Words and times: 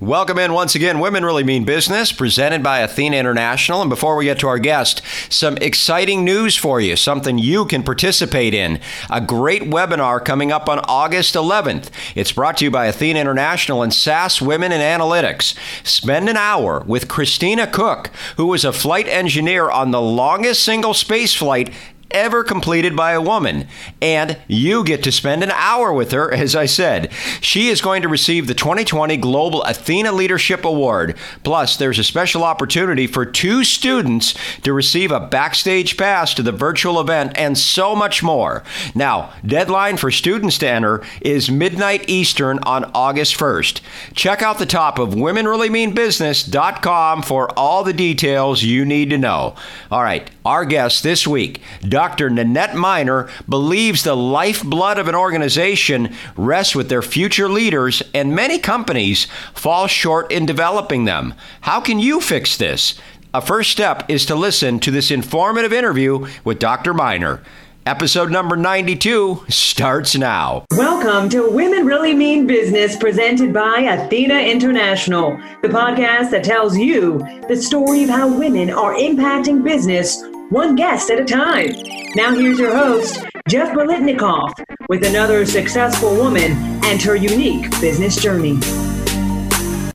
Welcome 0.00 0.38
in 0.38 0.52
once 0.52 0.76
again, 0.76 1.00
Women 1.00 1.24
Really 1.24 1.42
Mean 1.42 1.64
Business, 1.64 2.12
presented 2.12 2.62
by 2.62 2.78
Athena 2.78 3.16
International. 3.16 3.80
And 3.80 3.90
before 3.90 4.14
we 4.14 4.26
get 4.26 4.38
to 4.38 4.46
our 4.46 4.60
guest, 4.60 5.02
some 5.28 5.56
exciting 5.56 6.24
news 6.24 6.56
for 6.56 6.80
you, 6.80 6.94
something 6.94 7.36
you 7.36 7.64
can 7.64 7.82
participate 7.82 8.54
in. 8.54 8.78
A 9.10 9.20
great 9.20 9.62
webinar 9.62 10.24
coming 10.24 10.52
up 10.52 10.68
on 10.68 10.78
August 10.84 11.34
11th. 11.34 11.90
It's 12.14 12.30
brought 12.30 12.58
to 12.58 12.66
you 12.66 12.70
by 12.70 12.86
Athena 12.86 13.18
International 13.18 13.82
and 13.82 13.92
SAS 13.92 14.40
Women 14.40 14.70
in 14.70 14.80
Analytics. 14.80 15.56
Spend 15.84 16.28
an 16.28 16.36
hour 16.36 16.84
with 16.86 17.08
Christina 17.08 17.66
Koch, 17.66 18.08
who 18.36 18.46
was 18.46 18.64
a 18.64 18.72
flight 18.72 19.08
engineer 19.08 19.68
on 19.68 19.90
the 19.90 20.00
longest 20.00 20.62
single 20.62 20.94
space 20.94 21.34
flight 21.34 21.74
ever 22.10 22.44
completed 22.44 22.96
by 22.96 23.12
a 23.12 23.20
woman. 23.20 23.68
And 24.00 24.38
you 24.46 24.84
get 24.84 25.02
to 25.04 25.12
spend 25.12 25.42
an 25.42 25.50
hour 25.52 25.92
with 25.92 26.12
her, 26.12 26.32
as 26.32 26.56
I 26.56 26.64
said. 26.66 27.10
She 27.40 27.68
is 27.68 27.80
going 27.80 28.02
to 28.02 28.08
receive 28.08 28.46
the 28.46 28.54
2020 28.54 29.16
Global 29.16 29.62
Athena 29.64 30.12
Leadership 30.12 30.64
Award. 30.64 31.16
Plus, 31.44 31.76
there's 31.76 31.98
a 31.98 32.04
special 32.04 32.44
opportunity 32.44 33.06
for 33.06 33.26
two 33.26 33.64
students 33.64 34.34
to 34.62 34.72
receive 34.72 35.10
a 35.10 35.20
backstage 35.20 35.96
pass 35.96 36.34
to 36.34 36.42
the 36.42 36.52
virtual 36.52 37.00
event 37.00 37.32
and 37.36 37.58
so 37.58 37.94
much 37.94 38.22
more. 38.22 38.62
Now, 38.94 39.32
deadline 39.44 39.96
for 39.96 40.10
students 40.10 40.58
to 40.58 40.68
enter 40.68 41.02
is 41.20 41.50
midnight 41.50 42.08
Eastern 42.08 42.58
on 42.60 42.90
August 42.94 43.38
1st. 43.38 43.80
Check 44.14 44.42
out 44.42 44.58
the 44.58 44.66
top 44.66 44.98
of 44.98 45.10
womenreallymeanbusiness.com 45.10 47.22
for 47.22 47.50
all 47.58 47.84
the 47.84 47.92
details 47.92 48.62
you 48.62 48.84
need 48.84 49.10
to 49.10 49.18
know. 49.18 49.54
All 49.90 50.02
right, 50.02 50.30
our 50.44 50.64
guest 50.64 51.02
this 51.02 51.26
week. 51.26 51.60
Nanette 51.98 52.76
Miner 52.76 53.28
believes 53.48 54.04
the 54.04 54.14
lifeblood 54.14 54.98
of 54.98 55.08
an 55.08 55.16
organization 55.16 56.14
rests 56.36 56.76
with 56.76 56.88
their 56.88 57.02
future 57.02 57.48
leaders, 57.48 58.04
and 58.14 58.36
many 58.36 58.60
companies 58.60 59.26
fall 59.52 59.88
short 59.88 60.30
in 60.30 60.46
developing 60.46 61.06
them. 61.06 61.34
How 61.62 61.80
can 61.80 61.98
you 61.98 62.20
fix 62.20 62.56
this? 62.56 63.00
A 63.34 63.42
first 63.42 63.72
step 63.72 64.08
is 64.08 64.24
to 64.26 64.36
listen 64.36 64.78
to 64.78 64.92
this 64.92 65.10
informative 65.10 65.72
interview 65.72 66.28
with 66.44 66.60
Dr. 66.60 66.94
Miner. 66.94 67.42
Episode 67.84 68.30
number 68.30 68.54
92 68.54 69.44
starts 69.48 70.14
now. 70.14 70.64
Welcome 70.72 71.28
to 71.30 71.50
Women 71.50 71.84
Really 71.84 72.14
Mean 72.14 72.46
Business, 72.46 72.96
presented 72.96 73.52
by 73.52 73.80
Athena 73.80 74.38
International, 74.38 75.36
the 75.62 75.68
podcast 75.68 76.30
that 76.30 76.44
tells 76.44 76.76
you 76.76 77.18
the 77.48 77.56
story 77.56 78.04
of 78.04 78.10
how 78.10 78.28
women 78.28 78.70
are 78.70 78.94
impacting 78.94 79.64
business 79.64 80.22
one 80.50 80.74
guest 80.74 81.10
at 81.10 81.20
a 81.20 81.24
time. 81.24 81.70
Now, 82.14 82.34
here's 82.34 82.58
your 82.58 82.74
host, 82.74 83.24
Jeff 83.48 83.74
Bolitnikoff, 83.76 84.52
with 84.88 85.04
another 85.04 85.44
successful 85.44 86.14
woman 86.14 86.52
and 86.84 87.00
her 87.02 87.16
unique 87.16 87.70
business 87.80 88.16
journey. 88.20 88.58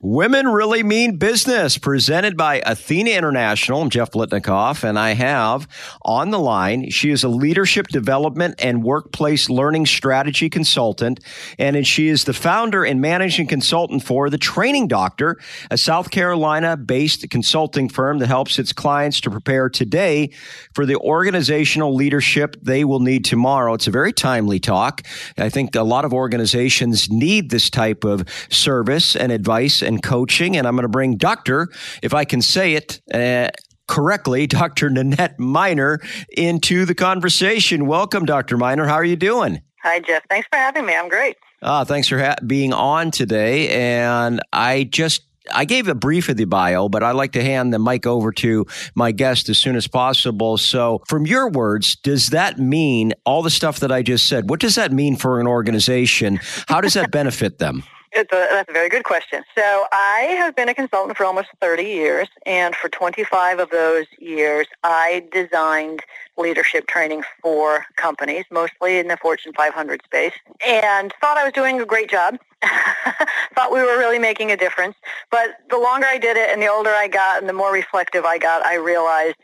Women 0.06 0.48
Really 0.48 0.82
Mean 0.82 1.16
Business, 1.16 1.78
presented 1.78 2.36
by 2.36 2.60
Athena 2.66 3.12
International. 3.12 3.80
I'm 3.80 3.88
Jeff 3.88 4.10
Blitnikoff, 4.10 4.84
and 4.84 4.98
I 4.98 5.12
have 5.12 5.66
on 6.02 6.30
the 6.30 6.38
line, 6.38 6.90
she 6.90 7.08
is 7.08 7.24
a 7.24 7.28
leadership 7.30 7.88
development 7.88 8.56
and 8.58 8.84
workplace 8.84 9.48
learning 9.48 9.86
strategy 9.86 10.50
consultant, 10.50 11.20
and 11.58 11.86
she 11.86 12.08
is 12.08 12.24
the 12.24 12.34
founder 12.34 12.84
and 12.84 13.00
managing 13.00 13.46
consultant 13.46 14.04
for 14.04 14.28
The 14.28 14.36
Training 14.36 14.88
Doctor, 14.88 15.38
a 15.70 15.78
South 15.78 16.10
Carolina 16.10 16.76
based 16.76 17.30
consulting 17.30 17.88
firm 17.88 18.18
that 18.18 18.26
helps 18.26 18.58
its 18.58 18.74
clients 18.74 19.22
to 19.22 19.30
prepare 19.30 19.70
today 19.70 20.32
for 20.74 20.84
the 20.84 20.96
organizational 20.96 21.94
leadership 21.94 22.56
they 22.60 22.84
will 22.84 23.00
need 23.00 23.24
tomorrow. 23.24 23.72
It's 23.72 23.86
a 23.86 23.90
very 23.90 24.12
timely 24.12 24.60
talk. 24.60 25.00
I 25.38 25.48
think 25.48 25.74
a 25.74 25.82
lot 25.82 26.04
of 26.04 26.12
organizations 26.12 27.08
need 27.08 27.48
this 27.48 27.70
type 27.70 28.04
of 28.04 28.28
service 28.50 29.16
and 29.16 29.32
advice 29.32 29.80
and 29.80 29.93
coaching. 29.98 30.56
And 30.56 30.66
I'm 30.66 30.74
going 30.74 30.82
to 30.82 30.88
bring 30.88 31.16
Dr., 31.16 31.68
if 32.02 32.14
I 32.14 32.24
can 32.24 32.42
say 32.42 32.74
it, 32.74 33.00
uh, 33.12 33.48
correctly, 33.86 34.46
Dr. 34.48 34.90
Nanette 34.90 35.38
Miner 35.38 36.00
into 36.36 36.84
the 36.84 36.94
conversation. 36.94 37.86
Welcome, 37.86 38.24
Dr. 38.24 38.56
Miner. 38.56 38.86
How 38.86 38.94
are 38.94 39.04
you 39.04 39.16
doing? 39.16 39.62
Hi, 39.82 40.00
Jeff. 40.00 40.22
Thanks 40.30 40.48
for 40.50 40.56
having 40.56 40.86
me. 40.86 40.96
I'm 40.96 41.08
great. 41.08 41.36
Uh, 41.60 41.84
thanks 41.84 42.08
for 42.08 42.18
ha- 42.18 42.36
being 42.46 42.72
on 42.72 43.10
today. 43.10 43.68
And 43.68 44.40
I 44.52 44.84
just 44.84 45.22
I 45.52 45.64
gave 45.64 45.88
a 45.88 45.94
brief 45.94 46.28
of 46.28 46.36
the 46.36 46.44
bio, 46.46 46.88
but 46.88 47.02
I'd 47.02 47.12
like 47.16 47.32
to 47.32 47.42
hand 47.42 47.72
the 47.72 47.78
mic 47.78 48.06
over 48.06 48.32
to 48.32 48.66
my 48.94 49.12
guest 49.12 49.48
as 49.48 49.58
soon 49.58 49.76
as 49.76 49.86
possible. 49.86 50.56
So, 50.56 51.02
from 51.08 51.26
your 51.26 51.50
words, 51.50 51.96
does 51.96 52.30
that 52.30 52.58
mean 52.58 53.12
all 53.26 53.42
the 53.42 53.50
stuff 53.50 53.80
that 53.80 53.92
I 53.92 54.02
just 54.02 54.26
said? 54.26 54.48
What 54.48 54.60
does 54.60 54.76
that 54.76 54.92
mean 54.92 55.16
for 55.16 55.40
an 55.40 55.46
organization? 55.46 56.40
How 56.66 56.80
does 56.80 56.94
that 56.94 57.10
benefit 57.10 57.58
them? 57.58 57.82
It's 58.16 58.32
a, 58.32 58.46
that's 58.50 58.70
a 58.70 58.72
very 58.72 58.88
good 58.88 59.02
question. 59.02 59.42
So 59.56 59.86
I 59.90 60.34
have 60.38 60.54
been 60.54 60.68
a 60.68 60.74
consultant 60.74 61.16
for 61.16 61.24
almost 61.24 61.48
30 61.60 61.82
years, 61.82 62.28
and 62.46 62.74
for 62.76 62.88
25 62.88 63.58
of 63.58 63.70
those 63.70 64.06
years, 64.18 64.68
I 64.84 65.24
designed 65.32 66.00
leadership 66.38 66.86
training 66.86 67.24
for 67.42 67.84
companies, 67.96 68.44
mostly 68.50 68.98
in 68.98 69.08
the 69.08 69.16
Fortune 69.16 69.52
500 69.52 70.02
space, 70.04 70.32
and 70.64 71.12
thought 71.20 71.36
I 71.36 71.44
was 71.44 71.52
doing 71.52 71.80
a 71.80 71.86
great 71.86 72.08
job. 72.08 72.38
thought 73.54 73.72
we 73.72 73.80
were 73.80 73.98
really 73.98 74.18
making 74.18 74.50
a 74.50 74.56
difference. 74.56 74.96
But 75.30 75.50
the 75.68 75.78
longer 75.78 76.06
I 76.06 76.18
did 76.18 76.36
it 76.36 76.50
and 76.50 76.62
the 76.62 76.68
older 76.68 76.90
I 76.90 77.08
got 77.08 77.40
and 77.40 77.48
the 77.48 77.52
more 77.52 77.72
reflective 77.72 78.24
I 78.24 78.38
got, 78.38 78.64
I 78.64 78.76
realized 78.76 79.36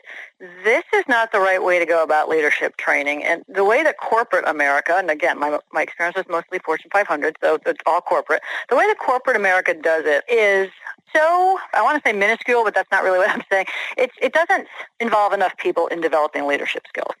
this 0.63 0.83
is 0.93 1.03
not 1.07 1.31
the 1.31 1.39
right 1.39 1.63
way 1.63 1.77
to 1.77 1.85
go 1.85 2.01
about 2.01 2.27
leadership 2.27 2.77
training. 2.77 3.23
And 3.23 3.43
the 3.47 3.63
way 3.63 3.83
that 3.83 3.97
corporate 3.97 4.47
America, 4.47 4.95
and 4.95 5.09
again, 5.09 5.39
my, 5.39 5.59
my 5.71 5.83
experience 5.83 6.17
is 6.17 6.25
mostly 6.29 6.59
Fortune 6.59 6.89
500, 6.91 7.37
so 7.43 7.59
it's 7.65 7.79
all 7.85 8.01
corporate. 8.01 8.41
The 8.69 8.75
way 8.75 8.87
that 8.87 8.97
corporate 8.97 9.35
America 9.35 9.73
does 9.73 10.03
it 10.05 10.23
is 10.31 10.71
so, 11.15 11.59
I 11.73 11.81
want 11.81 12.01
to 12.01 12.09
say 12.09 12.13
minuscule, 12.13 12.63
but 12.63 12.73
that's 12.73 12.89
not 12.91 13.03
really 13.03 13.17
what 13.19 13.29
I'm 13.29 13.43
saying. 13.51 13.65
It, 13.97 14.11
it 14.21 14.33
doesn't 14.33 14.67
involve 14.99 15.33
enough 15.33 15.55
people 15.57 15.87
in 15.87 16.01
developing 16.01 16.47
leadership 16.47 16.87
skills. 16.87 17.13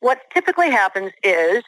What 0.00 0.20
typically 0.34 0.70
happens 0.70 1.12
is 1.22 1.62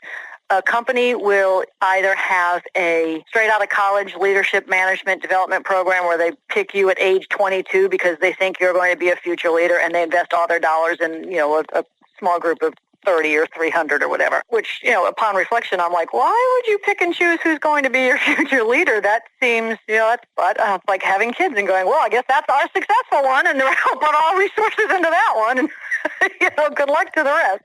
a 0.51 0.63
company 0.63 1.15
will 1.15 1.65
either 1.83 2.15
have 2.15 2.63
a 2.77 3.23
straight 3.29 3.51
out 3.51 3.63
of 3.63 3.69
college 3.69 4.15
leadership 4.17 4.69
management 4.69 5.21
development 5.21 5.65
program 5.65 6.05
where 6.05 6.17
they 6.17 6.33
pick 6.49 6.75
you 6.75 6.89
at 6.89 6.99
age 7.01 7.29
22 7.29 7.89
because 7.89 8.17
they 8.21 8.33
think 8.33 8.59
you're 8.59 8.73
going 8.73 8.93
to 8.93 8.99
be 8.99 9.11
a 9.11 9.17
future 9.17 9.51
leader 9.51 9.79
and 9.79 9.95
they 9.95 10.03
invest 10.03 10.33
all 10.33 10.47
their 10.47 10.61
dollars 10.61 10.99
in, 11.01 11.25
you 11.25 11.37
know, 11.37 11.57
a, 11.57 11.65
a 11.79 11.85
small 12.19 12.41
group 12.41 12.63
of 12.63 12.75
30 13.09 13.37
or 13.39 13.47
300 13.57 14.03
or 14.03 14.09
whatever, 14.11 14.43
which, 14.49 14.81
you 14.83 14.91
know, 14.91 15.07
upon 15.07 15.35
reflection, 15.35 15.81
I'm 15.81 15.95
like, 15.95 16.13
why 16.13 16.61
would 16.61 16.71
you 16.71 16.79
pick 16.79 17.01
and 17.01 17.15
choose 17.15 17.39
who's 17.43 17.59
going 17.59 17.83
to 17.85 17.91
be 17.91 18.01
your 18.01 18.19
future 18.37 18.63
leader? 18.63 19.01
That 19.01 19.23
seems, 19.43 19.79
you 19.89 19.97
know, 19.97 20.15
that's 20.37 20.59
uh, 20.61 20.79
like 20.87 21.03
having 21.03 21.33
kids 21.33 21.55
and 21.57 21.67
going, 21.67 21.87
well, 21.87 22.01
I 22.03 22.11
guess 22.11 22.25
that's 22.29 22.47
our 22.51 22.69
successful 22.75 23.23
one 23.23 23.47
and 23.47 23.59
we'll 23.87 23.97
put 23.97 24.15
all 24.15 24.37
resources 24.37 24.91
into 24.91 25.09
that 25.09 25.33
one. 25.37 25.59
And 25.59 25.69
you 26.41 26.51
know, 26.59 26.69
good 26.69 26.91
luck 26.91 27.15
to 27.15 27.23
the 27.23 27.31
rest. 27.31 27.63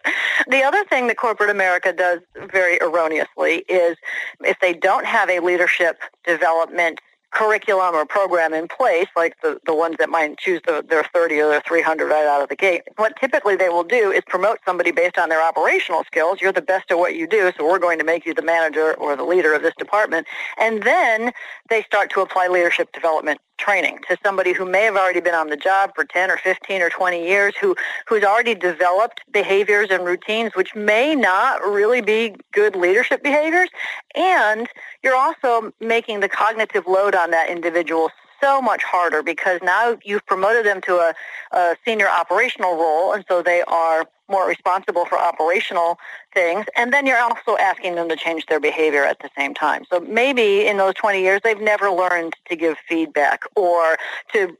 The 0.47 0.63
other 0.63 0.85
thing 0.85 1.07
that 1.07 1.17
corporate 1.17 1.49
America 1.49 1.91
does 1.91 2.21
very 2.49 2.81
erroneously 2.81 3.65
is 3.67 3.97
if 4.45 4.57
they 4.61 4.73
don't 4.73 5.05
have 5.05 5.29
a 5.29 5.41
leadership 5.41 5.99
development 6.25 7.01
curriculum 7.33 7.95
or 7.95 8.05
program 8.05 8.53
in 8.53 8.67
place, 8.67 9.07
like 9.15 9.35
the, 9.41 9.59
the 9.65 9.75
ones 9.75 9.95
that 9.99 10.09
might 10.09 10.37
choose 10.37 10.61
the, 10.65 10.85
their 10.87 11.03
30 11.03 11.39
or 11.39 11.49
their 11.49 11.61
300 11.61 12.07
right 12.07 12.25
out 12.25 12.41
of 12.41 12.49
the 12.49 12.55
gate, 12.55 12.83
what 12.95 13.15
typically 13.19 13.55
they 13.55 13.69
will 13.69 13.83
do 13.83 14.11
is 14.11 14.21
promote 14.27 14.59
somebody 14.65 14.91
based 14.91 15.17
on 15.17 15.29
their 15.29 15.43
operational 15.45 16.03
skills. 16.05 16.39
You're 16.41 16.51
the 16.51 16.61
best 16.61 16.91
at 16.91 16.97
what 16.97 17.15
you 17.15 17.27
do, 17.27 17.51
so 17.57 17.65
we're 17.65 17.79
going 17.79 17.99
to 17.99 18.05
make 18.05 18.25
you 18.25 18.33
the 18.33 18.43
manager 18.43 18.93
or 18.93 19.15
the 19.15 19.23
leader 19.23 19.53
of 19.53 19.61
this 19.61 19.73
department. 19.77 20.27
And 20.59 20.83
then 20.83 21.31
they 21.69 21.83
start 21.83 22.11
to 22.11 22.21
apply 22.21 22.47
leadership 22.47 22.91
development 22.91 23.39
training 23.63 23.99
to 24.09 24.17
somebody 24.23 24.53
who 24.53 24.65
may 24.65 24.83
have 24.83 24.95
already 24.95 25.21
been 25.21 25.33
on 25.33 25.49
the 25.49 25.57
job 25.57 25.91
for 25.95 26.03
10 26.03 26.29
or 26.29 26.37
15 26.37 26.81
or 26.81 26.89
20 26.89 27.25
years, 27.25 27.53
who, 27.59 27.75
who's 28.07 28.23
already 28.23 28.55
developed 28.55 29.21
behaviors 29.31 29.89
and 29.89 30.05
routines 30.05 30.51
which 30.55 30.75
may 30.75 31.15
not 31.15 31.61
really 31.61 32.01
be 32.01 32.35
good 32.51 32.75
leadership 32.75 33.23
behaviors. 33.23 33.69
And 34.15 34.67
you're 35.01 35.15
also 35.15 35.71
making 35.79 36.19
the 36.19 36.29
cognitive 36.29 36.87
load 36.87 37.15
on 37.15 37.31
that 37.31 37.49
individual 37.49 38.09
so 38.43 38.61
much 38.61 38.83
harder 38.83 39.23
because 39.23 39.59
now 39.63 39.97
you've 40.03 40.25
promoted 40.25 40.65
them 40.65 40.81
to 40.81 40.95
a, 40.95 41.13
a, 41.51 41.75
senior 41.85 42.09
operational 42.09 42.75
role, 42.75 43.13
and 43.13 43.23
so 43.27 43.41
they 43.41 43.61
are 43.63 44.05
more 44.29 44.47
responsible 44.47 45.05
for 45.05 45.17
operational 45.17 45.97
things. 46.33 46.65
And 46.75 46.91
then 46.91 47.05
you're 47.05 47.19
also 47.19 47.57
asking 47.57 47.95
them 47.95 48.09
to 48.09 48.15
change 48.15 48.45
their 48.47 48.59
behavior 48.59 49.05
at 49.05 49.19
the 49.19 49.29
same 49.37 49.53
time. 49.53 49.85
So 49.89 49.99
maybe 50.01 50.65
in 50.67 50.77
those 50.77 50.93
20 50.95 51.21
years, 51.21 51.41
they've 51.43 51.61
never 51.61 51.89
learned 51.89 52.33
to 52.49 52.55
give 52.55 52.77
feedback 52.89 53.43
or 53.55 53.97
to 54.33 54.57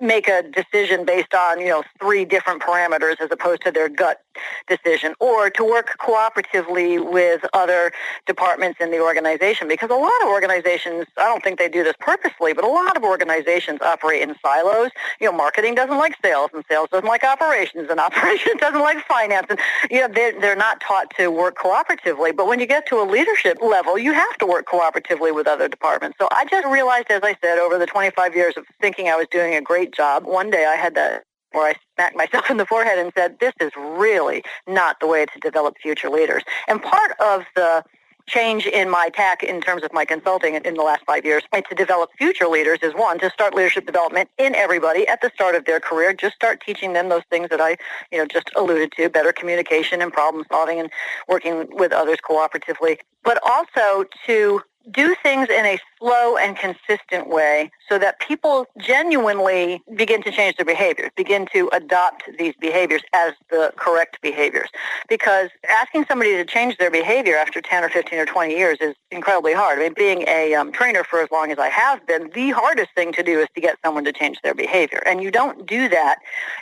make 0.00 0.28
a 0.28 0.42
decision 0.42 1.04
based 1.04 1.34
on, 1.34 1.60
you 1.60 1.68
know, 1.68 1.82
three 1.98 2.24
different 2.24 2.62
parameters 2.62 3.20
as 3.20 3.30
opposed 3.30 3.62
to 3.62 3.72
their 3.72 3.88
gut 3.88 4.22
decision 4.66 5.14
or 5.20 5.50
to 5.50 5.64
work 5.64 5.96
cooperatively 6.00 6.98
with 7.12 7.44
other 7.52 7.92
departments 8.26 8.80
in 8.80 8.90
the 8.90 9.00
organization 9.00 9.68
because 9.68 9.90
a 9.90 9.94
lot 9.94 10.12
of 10.22 10.28
organizations, 10.28 11.06
I 11.16 11.24
don't 11.24 11.42
think 11.42 11.58
they 11.58 11.68
do 11.68 11.84
this 11.84 11.94
purposely, 12.00 12.52
but 12.52 12.64
a 12.64 12.68
lot 12.68 12.96
of 12.96 13.02
organizations 13.02 13.80
operate 13.82 14.22
in 14.22 14.34
silos. 14.42 14.90
You 15.20 15.30
know, 15.30 15.36
marketing 15.36 15.74
doesn't 15.74 15.96
like 15.96 16.16
sales 16.22 16.50
and 16.54 16.64
sales 16.68 16.88
doesn't 16.90 17.08
like 17.08 17.24
operations 17.24 17.88
and 17.90 18.00
operations 18.08 18.60
doesn't 18.60 18.80
like 18.80 19.04
finance. 19.06 19.46
And, 19.50 19.58
you 19.90 20.00
know, 20.00 20.08
they're, 20.08 20.38
they're 20.40 20.56
not 20.56 20.80
taught 20.80 21.10
to 21.16 21.30
work 21.30 21.56
cooperatively. 21.56 22.36
But 22.36 22.46
when 22.46 22.60
you 22.60 22.66
get 22.66 22.86
to 22.88 23.00
a 23.00 23.04
leadership 23.04 23.58
level, 23.62 23.98
you 23.98 24.12
have 24.12 24.36
to 24.38 24.46
work 24.46 24.66
cooperatively 24.66 25.34
with 25.34 25.46
other 25.46 25.68
departments. 25.68 26.16
So 26.20 26.28
I 26.30 26.44
just 26.46 26.66
realized, 26.66 27.10
as 27.10 27.22
I 27.22 27.36
said, 27.42 27.58
over 27.58 27.78
the 27.78 27.86
25 27.86 28.34
years 28.34 28.54
of 28.56 28.64
thinking 28.80 29.08
I 29.08 29.16
was 29.16 29.26
doing 29.30 29.54
a 29.54 29.60
great 29.60 29.92
job, 29.92 30.24
one 30.24 30.50
day 30.50 30.66
I 30.66 30.76
had 30.76 30.94
to 30.94 31.22
where 31.52 31.68
I 31.68 31.74
smacked 31.94 32.16
myself 32.16 32.50
in 32.50 32.56
the 32.56 32.66
forehead 32.66 32.98
and 32.98 33.12
said, 33.16 33.38
this 33.40 33.54
is 33.60 33.72
really 33.76 34.42
not 34.66 35.00
the 35.00 35.06
way 35.06 35.26
to 35.26 35.40
develop 35.40 35.76
future 35.80 36.10
leaders. 36.10 36.42
And 36.66 36.82
part 36.82 37.12
of 37.20 37.44
the 37.56 37.84
change 38.26 38.66
in 38.66 38.90
my 38.90 39.08
tack 39.14 39.42
in 39.42 39.60
terms 39.60 39.82
of 39.82 39.92
my 39.92 40.04
consulting 40.04 40.54
in 40.54 40.74
the 40.74 40.82
last 40.82 41.02
five 41.06 41.24
years 41.24 41.42
to 41.52 41.74
develop 41.74 42.10
future 42.18 42.46
leaders 42.46 42.78
is 42.82 42.92
one, 42.94 43.18
to 43.18 43.30
start 43.30 43.54
leadership 43.54 43.86
development 43.86 44.28
in 44.38 44.54
everybody 44.54 45.08
at 45.08 45.20
the 45.22 45.30
start 45.34 45.54
of 45.54 45.64
their 45.64 45.80
career. 45.80 46.12
Just 46.12 46.34
start 46.34 46.62
teaching 46.64 46.92
them 46.92 47.08
those 47.08 47.22
things 47.30 47.48
that 47.48 47.60
I, 47.60 47.76
you 48.12 48.18
know, 48.18 48.26
just 48.26 48.50
alluded 48.54 48.92
to, 48.92 49.08
better 49.08 49.32
communication 49.32 50.00
and 50.02 50.12
problem 50.12 50.44
solving 50.50 50.78
and 50.78 50.90
working 51.26 51.68
with 51.70 51.92
others 51.92 52.18
cooperatively. 52.28 52.98
But 53.24 53.40
also 53.44 54.04
to 54.26 54.60
do 54.90 55.14
things 55.22 55.48
in 55.48 55.64
a 55.64 55.78
slow 55.98 56.36
and 56.36 56.56
consistent 56.56 57.28
way 57.28 57.70
so 57.88 57.98
that 57.98 58.20
people 58.20 58.66
genuinely 58.78 59.82
begin 59.96 60.22
to 60.22 60.30
change 60.30 60.56
their 60.56 60.66
behaviors, 60.66 61.10
begin 61.16 61.46
to 61.52 61.68
adopt 61.72 62.24
these 62.38 62.54
behaviors 62.60 63.02
as 63.14 63.32
the 63.50 63.72
correct 63.76 64.20
behaviors. 64.22 64.68
Because 65.08 65.50
asking 65.70 66.04
somebody 66.06 66.36
to 66.36 66.44
change 66.44 66.76
their 66.78 66.90
behavior 66.90 67.36
after 67.36 67.60
10 67.60 67.84
or 67.84 67.88
15 67.88 68.18
or 68.18 68.26
20 68.26 68.54
years 68.54 68.78
is 68.80 68.94
incredibly 69.10 69.54
hard. 69.54 69.78
I 69.78 69.82
mean, 69.82 69.94
being 69.94 70.24
a 70.28 70.54
um, 70.54 70.72
trainer 70.72 71.04
for 71.04 71.20
as 71.20 71.30
long 71.30 71.50
as 71.50 71.58
I 71.58 71.68
have 71.68 72.06
been, 72.06 72.30
the 72.34 72.50
hardest 72.50 72.90
thing 72.94 73.12
to 73.12 73.22
do 73.22 73.40
is 73.40 73.48
to 73.54 73.60
get 73.60 73.76
someone 73.84 74.04
to 74.04 74.12
change 74.12 74.38
their 74.42 74.54
behavior. 74.54 75.02
And 75.06 75.22
you 75.22 75.30
don't 75.30 75.66
do 75.66 75.88
that 75.88 76.18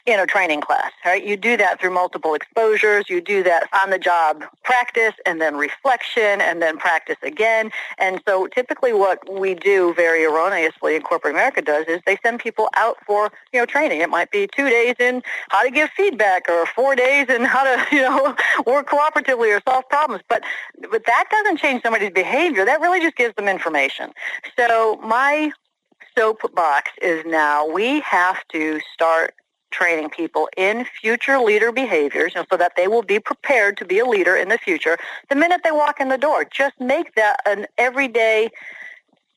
in 0.06 0.20
a 0.20 0.26
training 0.26 0.60
class, 0.60 0.92
right? 1.04 1.24
You 1.24 1.36
do 1.36 1.56
that 1.56 1.80
through 1.80 1.90
multiple 1.90 2.34
exposures. 2.34 3.06
You 3.08 3.20
do 3.20 3.42
that 3.42 3.68
on 3.82 3.90
the 3.90 3.98
job 3.98 4.44
practice 4.64 5.14
and 5.24 5.40
then 5.40 5.56
reflection 5.56 6.40
and 6.40 6.62
then 6.62 6.78
practice 6.78 7.16
again. 7.22 7.70
And 7.98 8.15
so 8.26 8.46
typically 8.46 8.92
what 8.92 9.18
we 9.30 9.54
do 9.54 9.94
very 9.94 10.24
erroneously 10.24 10.96
in 10.96 11.02
corporate 11.02 11.34
America 11.34 11.62
does 11.62 11.86
is 11.86 12.00
they 12.06 12.18
send 12.22 12.40
people 12.40 12.68
out 12.76 12.96
for, 13.06 13.30
you 13.52 13.60
know, 13.60 13.66
training. 13.66 14.00
It 14.00 14.10
might 14.10 14.30
be 14.30 14.48
two 14.54 14.68
days 14.68 14.94
in 14.98 15.22
how 15.50 15.62
to 15.62 15.70
give 15.70 15.90
feedback 15.96 16.48
or 16.48 16.66
four 16.66 16.94
days 16.94 17.28
in 17.28 17.44
how 17.44 17.64
to, 17.64 17.86
you 17.96 18.02
know, 18.02 18.34
work 18.66 18.88
cooperatively 18.88 19.56
or 19.56 19.60
solve 19.68 19.88
problems. 19.88 20.22
But, 20.28 20.42
but 20.90 21.04
that 21.06 21.24
doesn't 21.30 21.58
change 21.58 21.82
somebody's 21.82 22.12
behavior. 22.12 22.64
That 22.64 22.80
really 22.80 23.00
just 23.00 23.16
gives 23.16 23.34
them 23.36 23.48
information. 23.48 24.12
So 24.56 25.00
my 25.02 25.52
soapbox 26.16 26.90
is 27.02 27.24
now 27.26 27.68
we 27.68 28.00
have 28.00 28.38
to 28.48 28.80
start 28.92 29.34
training 29.70 30.10
people 30.10 30.48
in 30.56 30.84
future 31.00 31.38
leader 31.38 31.72
behaviors 31.72 32.32
you 32.34 32.40
know, 32.40 32.46
so 32.50 32.56
that 32.56 32.72
they 32.76 32.88
will 32.88 33.02
be 33.02 33.18
prepared 33.18 33.76
to 33.76 33.84
be 33.84 33.98
a 33.98 34.06
leader 34.06 34.36
in 34.36 34.48
the 34.48 34.58
future 34.58 34.96
the 35.28 35.34
minute 35.34 35.60
they 35.64 35.72
walk 35.72 36.00
in 36.00 36.08
the 36.08 36.18
door. 36.18 36.44
Just 36.44 36.80
make 36.80 37.14
that 37.14 37.40
an 37.46 37.66
everyday 37.78 38.50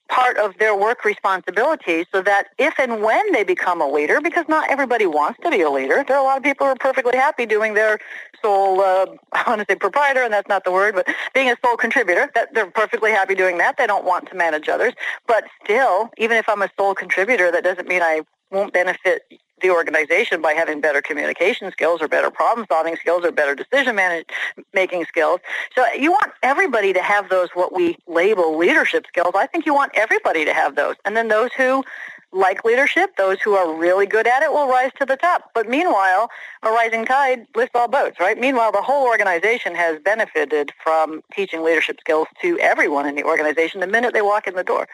part 0.10 0.38
of 0.38 0.58
their 0.58 0.76
work 0.76 1.06
responsibility 1.06 2.06
so 2.12 2.22
that 2.22 2.46
if 2.58 2.74
and 2.80 3.02
when 3.02 3.31
they 3.31 3.44
become 3.44 3.80
a 3.80 3.88
leader, 3.88 4.20
because 4.20 4.46
not 4.50 4.70
everybody 4.70 5.06
wants 5.06 5.40
to 5.44 5.52
be 5.52 5.62
a 5.62 5.70
leader, 5.70 6.04
there 6.08 6.18
are 6.18 6.22
a 6.22 6.24
lot 6.24 6.38
of 6.38 6.44
people 6.44 6.66
who 6.66 6.74
are 6.74 6.76
perfectly 6.76 7.16
happy 7.16 7.46
doing 7.46 7.76
their 7.76 8.00
sole, 8.42 8.81
uh, 8.81 9.06
I 9.34 9.44
want 9.48 9.60
to 9.62 9.66
say 9.70 9.76
proprietor, 9.76 10.24
and 10.24 10.34
that's 10.34 10.50
not 10.50 10.64
the 10.64 10.72
word, 10.72 10.96
but 10.96 11.08
being 11.34 11.50
a 11.50 11.56
sole 11.64 11.78
contributor, 11.78 12.30
that 12.36 12.54
they're 12.54 12.72
perfectly 12.72 13.12
happy 13.12 13.36
doing 13.36 13.58
that. 13.60 13.78
They 13.78 13.88
don't 13.88 14.06
want 14.06 14.28
to 14.30 14.36
manage 14.36 14.68
others. 14.68 14.94
But 15.28 15.46
still, 15.64 16.10
even 16.18 16.38
if 16.38 16.50
I'm 16.50 16.62
a 16.62 16.70
sole 16.78 16.96
contributor, 16.96 17.52
that 17.52 17.64
doesn't 17.64 17.88
mean 17.88 18.02
I 18.02 18.22
won't 18.52 18.74
benefit 18.74 19.22
the 19.61 19.69
organization 19.69 20.41
by 20.41 20.53
having 20.53 20.81
better 20.81 21.01
communication 21.01 21.71
skills 21.71 22.01
or 22.01 22.07
better 22.07 22.31
problem 22.31 22.65
solving 22.69 22.95
skills 22.95 23.23
or 23.25 23.31
better 23.31 23.56
decision 23.56 23.95
manage, 23.95 24.27
making 24.73 25.06
skills. 25.06 25.39
So 25.75 25.85
you 25.94 26.11
want 26.11 26.31
everybody 26.44 26.94
to 26.94 27.01
have 27.01 27.29
those 27.29 27.50
what 27.53 27.73
we 27.73 27.97
label 28.07 28.57
leadership 28.57 29.06
skills. 29.07 29.33
I 29.35 29.47
think 29.47 29.65
you 29.65 29.73
want 29.73 29.91
everybody 29.95 30.45
to 30.45 30.53
have 30.53 30.75
those. 30.75 30.95
And 31.06 31.15
then 31.15 31.27
those 31.27 31.51
who 31.53 31.83
like 32.31 32.63
leadership, 32.63 33.15
those 33.17 33.41
who 33.41 33.56
are 33.56 33.73
really 33.73 34.06
good 34.06 34.27
at 34.27 34.44
it 34.44 34.51
will 34.51 34.67
rise 34.67 34.91
to 35.00 35.06
the 35.06 35.15
top. 35.15 35.50
But 35.53 35.67
meanwhile, 35.67 36.29
a 36.63 36.69
rising 36.69 37.06
tide 37.06 37.47
lifts 37.56 37.71
all 37.73 37.88
boats, 37.88 38.19
right? 38.19 38.39
Meanwhile, 38.39 38.71
the 38.71 38.81
whole 38.81 39.07
organization 39.07 39.73
has 39.75 40.00
benefited 40.00 40.71
from 40.83 41.23
teaching 41.33 41.63
leadership 41.63 42.00
skills 42.00 42.27
to 42.41 42.59
everyone 42.59 43.07
in 43.07 43.15
the 43.15 43.23
organization 43.23 43.81
the 43.81 43.88
minute 43.88 44.13
they 44.13 44.21
walk 44.21 44.45
in 44.47 44.56
the 44.56 44.63
door. 44.63 44.88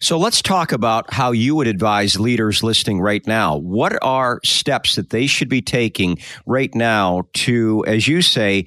So 0.00 0.18
let's 0.18 0.42
talk 0.42 0.72
about 0.72 1.12
how 1.12 1.32
you 1.32 1.54
would 1.54 1.66
advise 1.66 2.18
leaders 2.18 2.62
listening 2.62 3.00
right 3.00 3.26
now. 3.26 3.56
What 3.56 3.96
are 4.02 4.40
steps 4.44 4.96
that 4.96 5.10
they 5.10 5.26
should 5.26 5.48
be 5.48 5.62
taking 5.62 6.18
right 6.46 6.74
now 6.74 7.22
to, 7.34 7.84
as 7.86 8.08
you 8.08 8.20
say, 8.22 8.66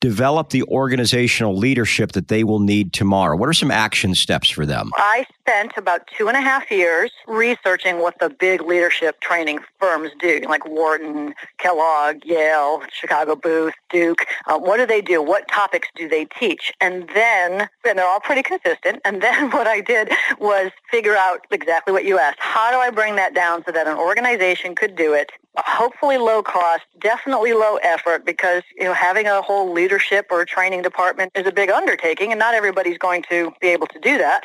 develop 0.00 0.50
the 0.50 0.62
organizational 0.64 1.56
leadership 1.56 2.12
that 2.12 2.28
they 2.28 2.44
will 2.44 2.60
need 2.60 2.92
tomorrow? 2.92 3.36
What 3.36 3.48
are 3.48 3.54
some 3.54 3.70
action 3.70 4.14
steps 4.14 4.50
for 4.50 4.66
them? 4.66 4.90
I 4.96 5.24
spent 5.46 5.72
about 5.76 6.06
two 6.16 6.28
and 6.28 6.36
a 6.36 6.40
half 6.40 6.70
years 6.70 7.10
researching 7.26 7.98
what 7.98 8.18
the 8.18 8.30
big 8.30 8.62
leadership 8.62 9.20
training 9.20 9.58
firms 9.78 10.10
do, 10.18 10.40
like 10.48 10.66
Wharton, 10.66 11.34
Kellogg, 11.58 12.24
Yale, 12.24 12.82
Chicago 12.90 13.36
Booth, 13.36 13.74
Duke. 13.90 14.24
Uh, 14.46 14.58
what 14.58 14.78
do 14.78 14.86
they 14.86 15.02
do? 15.02 15.22
What 15.22 15.46
topics 15.48 15.88
do 15.94 16.08
they 16.08 16.24
teach? 16.24 16.72
And 16.80 17.08
then, 17.14 17.68
and 17.86 17.98
they're 17.98 18.08
all 18.08 18.20
pretty 18.20 18.42
consistent. 18.42 19.02
And 19.04 19.22
then 19.22 19.50
what 19.50 19.66
I 19.66 19.82
did 19.82 20.10
was 20.38 20.70
figure 20.90 21.16
out 21.16 21.46
exactly 21.50 21.92
what 21.92 22.06
you 22.06 22.18
asked. 22.18 22.38
How 22.40 22.70
do 22.70 22.78
I 22.78 22.88
bring 22.90 23.16
that 23.16 23.34
down 23.34 23.64
so 23.66 23.72
that 23.72 23.86
an 23.86 23.96
organization 23.96 24.74
could 24.74 24.96
do 24.96 25.12
it 25.12 25.30
hopefully 25.56 26.18
low 26.18 26.42
cost, 26.42 26.82
definitely 27.00 27.52
low 27.52 27.76
effort 27.76 28.24
because 28.24 28.62
you 28.76 28.84
know 28.84 28.92
having 28.92 29.26
a 29.26 29.40
whole 29.40 29.72
leadership 29.72 30.26
or 30.30 30.44
training 30.44 30.82
department 30.82 31.30
is 31.34 31.46
a 31.46 31.52
big 31.52 31.70
undertaking 31.70 32.32
and 32.32 32.38
not 32.38 32.54
everybody's 32.54 32.98
going 32.98 33.22
to 33.30 33.52
be 33.60 33.68
able 33.68 33.86
to 33.86 34.00
do 34.00 34.18
that. 34.18 34.42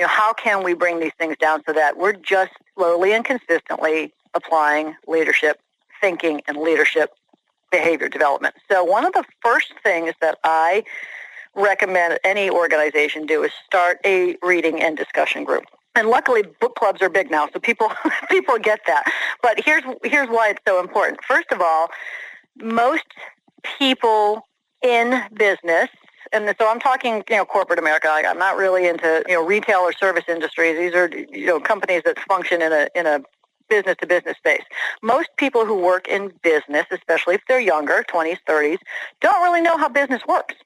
You 0.00 0.06
know, 0.06 0.08
how 0.08 0.32
can 0.32 0.64
we 0.64 0.72
bring 0.72 0.98
these 0.98 1.12
things 1.18 1.36
down 1.36 1.62
so 1.66 1.74
that 1.74 1.98
we're 1.98 2.14
just 2.14 2.52
slowly 2.74 3.12
and 3.12 3.22
consistently 3.22 4.14
applying 4.32 4.96
leadership 5.06 5.60
thinking 6.00 6.40
and 6.48 6.56
leadership 6.56 7.10
behavior 7.70 8.08
development. 8.08 8.54
So 8.72 8.82
one 8.82 9.04
of 9.04 9.12
the 9.12 9.24
first 9.42 9.74
things 9.82 10.14
that 10.22 10.38
I 10.42 10.84
recommend 11.54 12.18
any 12.24 12.48
organization 12.48 13.26
do 13.26 13.42
is 13.42 13.52
start 13.66 13.98
a 14.06 14.38
reading 14.42 14.80
and 14.80 14.96
discussion 14.96 15.44
group. 15.44 15.64
And 15.94 16.08
luckily, 16.08 16.44
book 16.62 16.76
clubs 16.76 17.02
are 17.02 17.10
big 17.10 17.30
now, 17.30 17.50
so 17.52 17.60
people 17.60 17.92
people 18.30 18.58
get 18.58 18.80
that. 18.86 19.04
But 19.42 19.60
here's 19.62 19.82
here's 20.02 20.30
why 20.30 20.48
it's 20.48 20.62
so 20.66 20.80
important. 20.80 21.22
First 21.24 21.52
of 21.52 21.60
all, 21.60 21.88
most 22.56 23.04
people 23.78 24.48
in 24.82 25.22
business 25.34 25.90
and 26.32 26.54
so 26.58 26.68
I'm 26.68 26.80
talking, 26.80 27.24
you 27.28 27.36
know, 27.36 27.44
corporate 27.44 27.78
America. 27.78 28.08
I'm 28.10 28.38
not 28.38 28.56
really 28.56 28.86
into, 28.86 29.24
you 29.28 29.34
know, 29.34 29.44
retail 29.44 29.78
or 29.78 29.92
service 29.92 30.24
industries. 30.28 30.78
These 30.78 30.94
are, 30.94 31.08
you 31.08 31.46
know, 31.46 31.60
companies 31.60 32.02
that 32.04 32.18
function 32.20 32.62
in 32.62 32.72
a 32.72 32.88
in 32.94 33.06
a 33.06 33.20
business 33.68 33.96
to 34.00 34.06
business 34.06 34.36
space. 34.36 34.62
Most 35.02 35.28
people 35.36 35.64
who 35.64 35.76
work 35.76 36.08
in 36.08 36.32
business, 36.42 36.86
especially 36.90 37.36
if 37.36 37.42
they're 37.48 37.60
younger, 37.60 38.04
20s, 38.12 38.38
30s, 38.46 38.78
don't 39.20 39.42
really 39.42 39.60
know 39.60 39.78
how 39.78 39.88
business 39.88 40.22
works. 40.26 40.56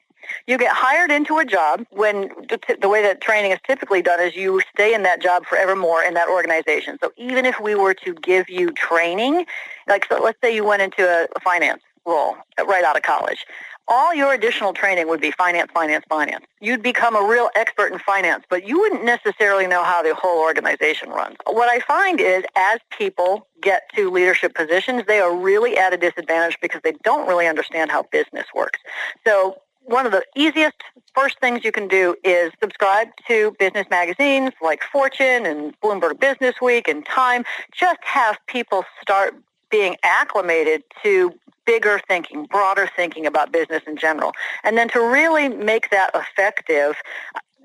You 0.46 0.56
get 0.56 0.72
hired 0.72 1.10
into 1.10 1.36
a 1.36 1.44
job 1.44 1.84
when 1.90 2.30
the 2.48 2.88
way 2.88 3.02
that 3.02 3.20
training 3.20 3.52
is 3.52 3.58
typically 3.66 4.00
done 4.00 4.20
is 4.20 4.34
you 4.34 4.62
stay 4.72 4.94
in 4.94 5.02
that 5.02 5.20
job 5.20 5.44
forevermore 5.44 6.02
in 6.02 6.14
that 6.14 6.28
organization. 6.28 6.96
So 7.02 7.12
even 7.18 7.44
if 7.44 7.60
we 7.60 7.74
were 7.74 7.92
to 7.94 8.14
give 8.14 8.48
you 8.48 8.70
training, 8.72 9.44
like 9.86 10.06
so 10.08 10.22
let's 10.22 10.38
say 10.42 10.54
you 10.54 10.64
went 10.64 10.80
into 10.80 11.06
a 11.06 11.40
finance 11.40 11.82
role 12.06 12.36
right 12.66 12.84
out 12.84 12.96
of 12.96 13.02
college, 13.02 13.44
all 13.88 14.14
your 14.14 14.32
additional 14.32 14.72
training 14.72 15.08
would 15.08 15.20
be 15.20 15.30
finance, 15.30 15.70
finance, 15.72 16.04
finance. 16.08 16.44
You'd 16.60 16.82
become 16.82 17.16
a 17.16 17.22
real 17.22 17.50
expert 17.54 17.92
in 17.92 17.98
finance, 17.98 18.44
but 18.48 18.66
you 18.66 18.78
wouldn't 18.78 19.04
necessarily 19.04 19.66
know 19.66 19.82
how 19.84 20.02
the 20.02 20.14
whole 20.14 20.40
organization 20.40 21.10
runs. 21.10 21.36
What 21.46 21.68
I 21.68 21.80
find 21.80 22.20
is 22.20 22.44
as 22.56 22.80
people 22.96 23.46
get 23.60 23.82
to 23.96 24.10
leadership 24.10 24.54
positions, 24.54 25.04
they 25.06 25.20
are 25.20 25.34
really 25.34 25.76
at 25.76 25.92
a 25.92 25.96
disadvantage 25.96 26.58
because 26.60 26.80
they 26.82 26.92
don't 27.04 27.28
really 27.28 27.46
understand 27.46 27.90
how 27.90 28.04
business 28.10 28.46
works. 28.54 28.80
So 29.26 29.56
one 29.84 30.06
of 30.06 30.12
the 30.12 30.24
easiest 30.34 30.76
first 31.14 31.38
things 31.40 31.62
you 31.62 31.72
can 31.72 31.88
do 31.88 32.16
is 32.24 32.52
subscribe 32.60 33.08
to 33.28 33.54
business 33.58 33.86
magazines 33.90 34.52
like 34.62 34.80
Fortune 34.90 35.46
and 35.46 35.78
Bloomberg 35.80 36.18
Business 36.18 36.54
Week 36.60 36.88
and 36.88 37.04
Time. 37.04 37.44
Just 37.72 37.98
have 38.02 38.38
people 38.46 38.84
start 39.00 39.34
being 39.74 39.96
acclimated 40.04 40.84
to 41.02 41.32
bigger 41.66 42.00
thinking, 42.06 42.46
broader 42.46 42.88
thinking 42.94 43.26
about 43.26 43.50
business 43.50 43.82
in 43.88 43.96
general. 43.96 44.30
And 44.62 44.78
then 44.78 44.88
to 44.90 45.00
really 45.00 45.48
make 45.48 45.90
that 45.90 46.10
effective, 46.14 46.94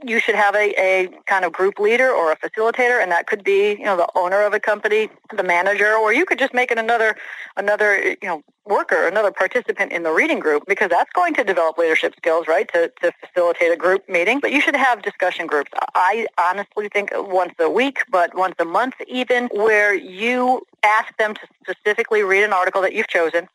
you 0.05 0.19
should 0.19 0.35
have 0.35 0.55
a, 0.55 0.73
a 0.79 1.09
kind 1.25 1.45
of 1.45 1.51
group 1.51 1.79
leader 1.79 2.09
or 2.09 2.31
a 2.31 2.37
facilitator, 2.37 3.01
and 3.01 3.11
that 3.11 3.27
could 3.27 3.43
be, 3.43 3.71
you 3.71 3.85
know, 3.85 3.97
the 3.97 4.07
owner 4.15 4.41
of 4.41 4.53
a 4.53 4.59
company, 4.59 5.09
the 5.35 5.43
manager, 5.43 5.93
or 5.95 6.13
you 6.13 6.25
could 6.25 6.39
just 6.39 6.53
make 6.53 6.71
it 6.71 6.77
another, 6.77 7.15
another, 7.57 7.97
you 8.03 8.17
know, 8.23 8.43
worker, 8.65 9.07
another 9.07 9.31
participant 9.31 9.91
in 9.91 10.03
the 10.03 10.11
reading 10.11 10.39
group, 10.39 10.63
because 10.67 10.89
that's 10.89 11.11
going 11.13 11.33
to 11.33 11.43
develop 11.43 11.77
leadership 11.77 12.13
skills, 12.17 12.47
right, 12.47 12.71
to, 12.71 12.91
to 13.01 13.11
facilitate 13.25 13.71
a 13.71 13.75
group 13.75 14.07
meeting. 14.07 14.39
But 14.39 14.51
you 14.51 14.61
should 14.61 14.75
have 14.75 15.01
discussion 15.01 15.47
groups. 15.47 15.71
I 15.95 16.27
honestly 16.37 16.89
think 16.89 17.09
once 17.13 17.53
a 17.59 17.69
week, 17.69 17.99
but 18.11 18.35
once 18.35 18.55
a 18.59 18.65
month 18.65 18.95
even, 19.07 19.49
where 19.53 19.93
you 19.93 20.65
ask 20.83 21.15
them 21.17 21.33
to 21.33 21.41
specifically 21.63 22.21
read 22.23 22.43
an 22.43 22.53
article 22.53 22.81
that 22.81 22.93
you've 22.93 23.07
chosen 23.07 23.47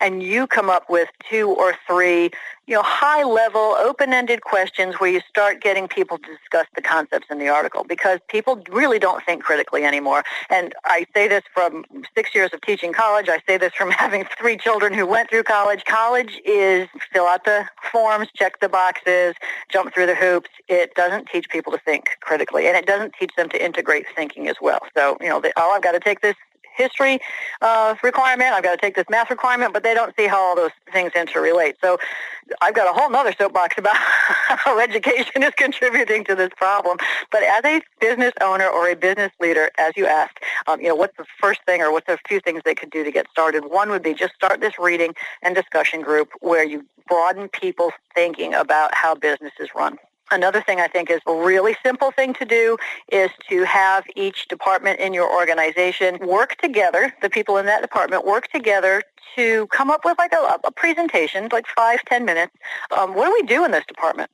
and 0.00 0.22
you 0.22 0.46
come 0.46 0.70
up 0.70 0.88
with 0.88 1.08
two 1.28 1.50
or 1.50 1.74
three, 1.86 2.30
you 2.66 2.74
know, 2.74 2.82
high 2.82 3.24
level, 3.24 3.74
open-ended 3.78 4.42
questions 4.42 4.96
where 4.98 5.10
you 5.10 5.20
start 5.28 5.60
getting 5.60 5.88
people 5.88 6.18
to 6.18 6.26
discuss 6.36 6.66
the 6.74 6.82
concepts 6.82 7.26
in 7.30 7.38
the 7.38 7.48
article 7.48 7.84
because 7.84 8.20
people 8.28 8.62
really 8.70 8.98
don't 8.98 9.24
think 9.24 9.42
critically 9.42 9.84
anymore. 9.84 10.22
And 10.48 10.74
I 10.84 11.06
say 11.14 11.28
this 11.28 11.42
from 11.52 11.84
six 12.14 12.34
years 12.34 12.50
of 12.52 12.60
teaching 12.60 12.92
college. 12.92 13.28
I 13.28 13.40
say 13.46 13.58
this 13.58 13.72
from 13.74 13.90
having 14.04 14.24
three 14.38 14.56
children 14.56 14.94
who 14.94 15.06
went 15.06 15.30
through 15.30 15.44
college. 15.44 15.84
College 15.84 16.40
is 16.44 16.88
fill 17.12 17.26
out 17.26 17.44
the 17.44 17.66
forms, 17.90 18.28
check 18.34 18.60
the 18.60 18.68
boxes, 18.68 19.34
jump 19.68 19.92
through 19.92 20.06
the 20.06 20.14
hoops. 20.14 20.50
It 20.68 20.94
doesn't 20.94 21.26
teach 21.26 21.48
people 21.48 21.72
to 21.72 21.78
think 21.78 22.10
critically, 22.20 22.66
and 22.66 22.76
it 22.76 22.86
doesn't 22.86 23.14
teach 23.18 23.34
them 23.36 23.48
to 23.48 23.64
integrate 23.64 24.06
thinking 24.14 24.48
as 24.48 24.56
well. 24.60 24.80
So, 24.96 25.16
you 25.20 25.28
know, 25.28 25.40
they, 25.40 25.52
oh, 25.56 25.72
I've 25.74 25.82
got 25.82 25.92
to 25.92 26.00
take 26.00 26.20
this 26.20 26.36
history 26.80 27.20
uh, 27.60 27.94
requirement. 28.02 28.52
I've 28.52 28.62
got 28.62 28.72
to 28.72 28.76
take 28.78 28.94
this 28.94 29.06
math 29.10 29.30
requirement, 29.30 29.72
but 29.72 29.82
they 29.82 29.94
don't 29.94 30.14
see 30.16 30.26
how 30.26 30.40
all 30.40 30.56
those 30.56 30.70
things 30.92 31.12
interrelate. 31.12 31.74
So 31.80 31.98
I've 32.60 32.74
got 32.74 32.88
a 32.88 32.98
whole 32.98 33.14
other 33.14 33.34
soapbox 33.36 33.76
about 33.78 33.96
how 33.96 34.78
education 34.78 35.42
is 35.42 35.52
contributing 35.56 36.24
to 36.24 36.34
this 36.34 36.50
problem. 36.56 36.98
But 37.30 37.42
as 37.42 37.64
a 37.64 37.82
business 38.00 38.32
owner 38.40 38.66
or 38.66 38.88
a 38.88 38.96
business 38.96 39.32
leader, 39.40 39.70
as 39.78 39.92
you 39.96 40.06
asked, 40.06 40.38
um, 40.66 40.80
you 40.80 40.88
know, 40.88 40.94
what's 40.94 41.16
the 41.16 41.26
first 41.40 41.60
thing 41.66 41.82
or 41.82 41.92
what's 41.92 42.08
a 42.08 42.18
few 42.28 42.40
things 42.40 42.62
they 42.64 42.74
could 42.74 42.90
do 42.90 43.04
to 43.04 43.12
get 43.12 43.26
started? 43.30 43.64
One 43.66 43.90
would 43.90 44.02
be 44.02 44.14
just 44.14 44.34
start 44.34 44.60
this 44.60 44.78
reading 44.78 45.14
and 45.42 45.54
discussion 45.54 46.02
group 46.02 46.30
where 46.40 46.64
you 46.64 46.84
broaden 47.08 47.48
people's 47.48 47.92
thinking 48.14 48.54
about 48.54 48.94
how 48.94 49.14
business 49.14 49.52
is 49.58 49.68
run. 49.74 49.98
Another 50.30 50.60
thing 50.62 50.80
I 50.80 50.86
think 50.86 51.10
is 51.10 51.20
a 51.26 51.34
really 51.34 51.76
simple 51.84 52.12
thing 52.12 52.34
to 52.34 52.44
do 52.44 52.76
is 53.10 53.30
to 53.48 53.64
have 53.64 54.04
each 54.14 54.46
department 54.48 55.00
in 55.00 55.12
your 55.12 55.32
organization 55.32 56.18
work 56.24 56.56
together, 56.56 57.12
the 57.20 57.30
people 57.30 57.56
in 57.56 57.66
that 57.66 57.82
department 57.82 58.24
work 58.24 58.46
together 58.48 59.02
to 59.36 59.66
come 59.68 59.90
up 59.90 60.04
with 60.04 60.18
like 60.18 60.32
a, 60.32 60.58
a 60.64 60.70
presentation, 60.70 61.48
like 61.52 61.66
five, 61.74 62.04
ten 62.04 62.24
minutes. 62.24 62.52
Um, 62.96 63.14
what 63.14 63.26
do 63.26 63.32
we 63.32 63.42
do 63.42 63.64
in 63.64 63.72
this 63.72 63.84
department? 63.86 64.30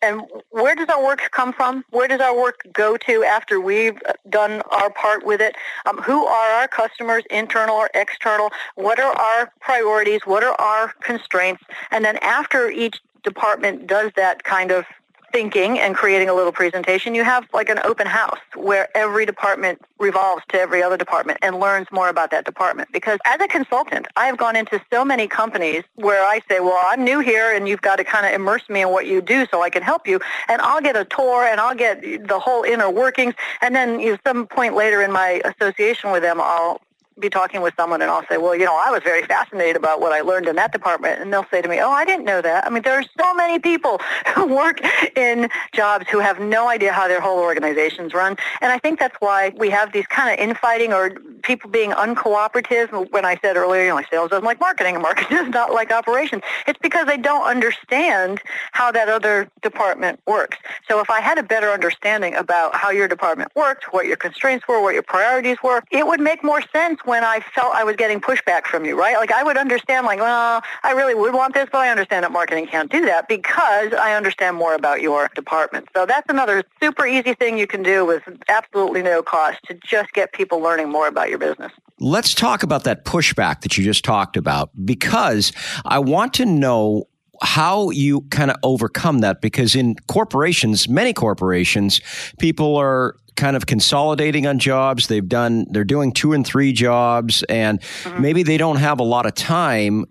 And 0.00 0.22
where 0.50 0.76
does 0.76 0.88
our 0.88 1.02
work 1.02 1.28
come 1.32 1.52
from? 1.52 1.84
Where 1.90 2.06
does 2.06 2.20
our 2.20 2.36
work 2.36 2.60
go 2.72 2.96
to 2.98 3.24
after 3.24 3.60
we've 3.60 4.00
done 4.28 4.62
our 4.70 4.90
part 4.90 5.24
with 5.24 5.40
it? 5.40 5.56
Um, 5.86 5.98
who 5.98 6.24
are 6.24 6.52
our 6.52 6.68
customers, 6.68 7.24
internal 7.30 7.74
or 7.74 7.90
external? 7.94 8.50
What 8.76 9.00
are 9.00 9.12
our 9.12 9.52
priorities? 9.60 10.20
What 10.24 10.44
are 10.44 10.54
our 10.60 10.92
constraints? 11.02 11.62
And 11.90 12.04
then 12.04 12.16
after 12.18 12.70
each 12.70 13.00
department 13.24 13.86
does 13.86 14.12
that 14.16 14.44
kind 14.44 14.70
of 14.70 14.84
thinking 15.32 15.78
and 15.78 15.94
creating 15.94 16.28
a 16.28 16.34
little 16.34 16.52
presentation, 16.52 17.14
you 17.14 17.24
have 17.24 17.48
like 17.52 17.68
an 17.68 17.80
open 17.84 18.06
house 18.06 18.38
where 18.54 18.88
every 18.96 19.26
department 19.26 19.80
revolves 19.98 20.42
to 20.50 20.60
every 20.60 20.82
other 20.82 20.96
department 20.96 21.38
and 21.42 21.58
learns 21.58 21.86
more 21.90 22.08
about 22.08 22.30
that 22.30 22.44
department. 22.44 22.90
Because 22.92 23.18
as 23.24 23.40
a 23.40 23.48
consultant, 23.48 24.06
I 24.16 24.26
have 24.26 24.36
gone 24.36 24.56
into 24.56 24.80
so 24.92 25.04
many 25.04 25.26
companies 25.26 25.84
where 25.94 26.24
I 26.24 26.40
say, 26.48 26.60
well, 26.60 26.80
I'm 26.86 27.04
new 27.04 27.20
here 27.20 27.54
and 27.54 27.68
you've 27.68 27.82
got 27.82 27.96
to 27.96 28.04
kind 28.04 28.26
of 28.26 28.32
immerse 28.32 28.68
me 28.68 28.82
in 28.82 28.90
what 28.90 29.06
you 29.06 29.20
do 29.20 29.46
so 29.50 29.62
I 29.62 29.70
can 29.70 29.82
help 29.82 30.06
you. 30.06 30.20
And 30.48 30.60
I'll 30.62 30.80
get 30.80 30.96
a 30.96 31.04
tour 31.04 31.44
and 31.44 31.60
I'll 31.60 31.74
get 31.74 32.02
the 32.28 32.38
whole 32.38 32.62
inner 32.64 32.90
workings. 32.90 33.34
And 33.60 33.74
then 33.74 34.00
you 34.00 34.12
know, 34.12 34.18
some 34.26 34.46
point 34.46 34.74
later 34.74 35.02
in 35.02 35.12
my 35.12 35.40
association 35.44 36.10
with 36.12 36.22
them, 36.22 36.40
I'll 36.40 36.80
be 37.22 37.30
talking 37.30 37.62
with 37.62 37.72
someone 37.76 38.02
and 38.02 38.10
I'll 38.10 38.26
say, 38.26 38.36
well, 38.36 38.54
you 38.54 38.66
know, 38.66 38.76
I 38.76 38.90
was 38.90 39.02
very 39.02 39.22
fascinated 39.22 39.76
about 39.76 40.00
what 40.00 40.12
I 40.12 40.20
learned 40.20 40.46
in 40.48 40.56
that 40.56 40.72
department. 40.72 41.20
And 41.20 41.32
they'll 41.32 41.46
say 41.50 41.62
to 41.62 41.68
me, 41.68 41.80
oh, 41.80 41.90
I 41.90 42.04
didn't 42.04 42.26
know 42.26 42.42
that. 42.42 42.66
I 42.66 42.70
mean, 42.70 42.82
there 42.82 42.98
are 42.98 43.04
so 43.18 43.34
many 43.34 43.58
people 43.58 44.00
who 44.34 44.46
work 44.46 44.80
in 45.16 45.48
jobs 45.72 46.06
who 46.10 46.18
have 46.18 46.40
no 46.40 46.68
idea 46.68 46.92
how 46.92 47.08
their 47.08 47.20
whole 47.20 47.38
organizations 47.38 48.12
run. 48.12 48.36
And 48.60 48.72
I 48.72 48.78
think 48.78 48.98
that's 48.98 49.16
why 49.20 49.52
we 49.56 49.70
have 49.70 49.92
these 49.92 50.06
kind 50.06 50.32
of 50.32 50.38
infighting 50.38 50.92
or 50.92 51.10
people 51.42 51.70
being 51.70 51.92
uncooperative. 51.92 53.10
When 53.10 53.24
I 53.24 53.38
said 53.40 53.56
earlier, 53.56 53.84
you 53.84 53.90
know, 53.90 54.02
sales 54.10 54.30
doesn't 54.30 54.44
like 54.44 54.60
marketing 54.60 54.96
and 54.96 55.02
marketing 55.02 55.36
does 55.38 55.48
not 55.48 55.72
like 55.72 55.92
operations. 55.92 56.42
It's 56.66 56.78
because 56.82 57.06
they 57.06 57.16
don't 57.16 57.46
understand 57.46 58.40
how 58.72 58.90
that 58.92 59.08
other 59.08 59.48
department 59.62 60.20
works. 60.26 60.58
So 60.88 61.00
if 61.00 61.08
I 61.08 61.20
had 61.20 61.38
a 61.38 61.42
better 61.42 61.70
understanding 61.70 62.34
about 62.34 62.74
how 62.74 62.90
your 62.90 63.06
department 63.06 63.52
worked, 63.54 63.92
what 63.92 64.06
your 64.06 64.16
constraints 64.16 64.66
were, 64.66 64.82
what 64.82 64.94
your 64.94 65.02
priorities 65.02 65.58
were, 65.62 65.82
it 65.90 66.06
would 66.06 66.20
make 66.20 66.42
more 66.42 66.62
sense 66.72 66.98
when 67.04 67.11
I 67.14 67.40
felt 67.54 67.74
I 67.74 67.84
was 67.84 67.96
getting 67.96 68.20
pushback 68.20 68.66
from 68.66 68.84
you, 68.84 68.98
right? 68.98 69.16
Like 69.16 69.32
I 69.32 69.42
would 69.42 69.56
understand 69.56 70.06
like, 70.06 70.18
well, 70.18 70.62
I 70.82 70.92
really 70.92 71.14
would 71.14 71.34
want 71.34 71.54
this, 71.54 71.68
but 71.70 71.78
I 71.78 71.90
understand 71.90 72.24
that 72.24 72.32
marketing 72.32 72.66
can't 72.66 72.90
do 72.90 73.04
that 73.06 73.28
because 73.28 73.92
I 73.92 74.14
understand 74.14 74.56
more 74.56 74.74
about 74.74 75.00
your 75.02 75.28
department. 75.34 75.88
So 75.94 76.06
that's 76.06 76.28
another 76.28 76.64
super 76.82 77.06
easy 77.06 77.34
thing 77.34 77.58
you 77.58 77.66
can 77.66 77.82
do 77.82 78.04
with 78.04 78.22
absolutely 78.48 79.02
no 79.02 79.22
cost 79.22 79.58
to 79.66 79.74
just 79.74 80.12
get 80.12 80.32
people 80.32 80.60
learning 80.60 80.90
more 80.90 81.08
about 81.08 81.28
your 81.28 81.38
business. 81.38 81.72
Let's 81.98 82.34
talk 82.34 82.62
about 82.62 82.84
that 82.84 83.04
pushback 83.04 83.60
that 83.60 83.78
you 83.78 83.84
just 83.84 84.04
talked 84.04 84.36
about 84.36 84.70
because 84.84 85.52
I 85.84 85.98
want 85.98 86.34
to 86.34 86.46
know 86.46 87.08
how 87.42 87.90
you 87.90 88.22
kind 88.30 88.50
of 88.50 88.56
overcome 88.62 89.18
that 89.18 89.40
because 89.40 89.74
in 89.74 89.96
corporations, 90.06 90.88
many 90.88 91.12
corporations, 91.12 92.00
people 92.38 92.76
are 92.76 93.16
kind 93.36 93.56
of 93.56 93.66
consolidating 93.66 94.46
on 94.46 94.58
jobs. 94.58 95.08
They've 95.08 95.28
done, 95.28 95.66
they're 95.70 95.84
doing 95.84 96.12
two 96.12 96.32
and 96.32 96.46
three 96.46 96.72
jobs, 96.72 97.42
and 97.44 97.80
mm-hmm. 97.80 98.22
maybe 98.22 98.42
they 98.42 98.56
don't 98.56 98.76
have 98.76 99.00
a 99.00 99.04
lot 99.04 99.26
of 99.26 99.34
time 99.34 100.06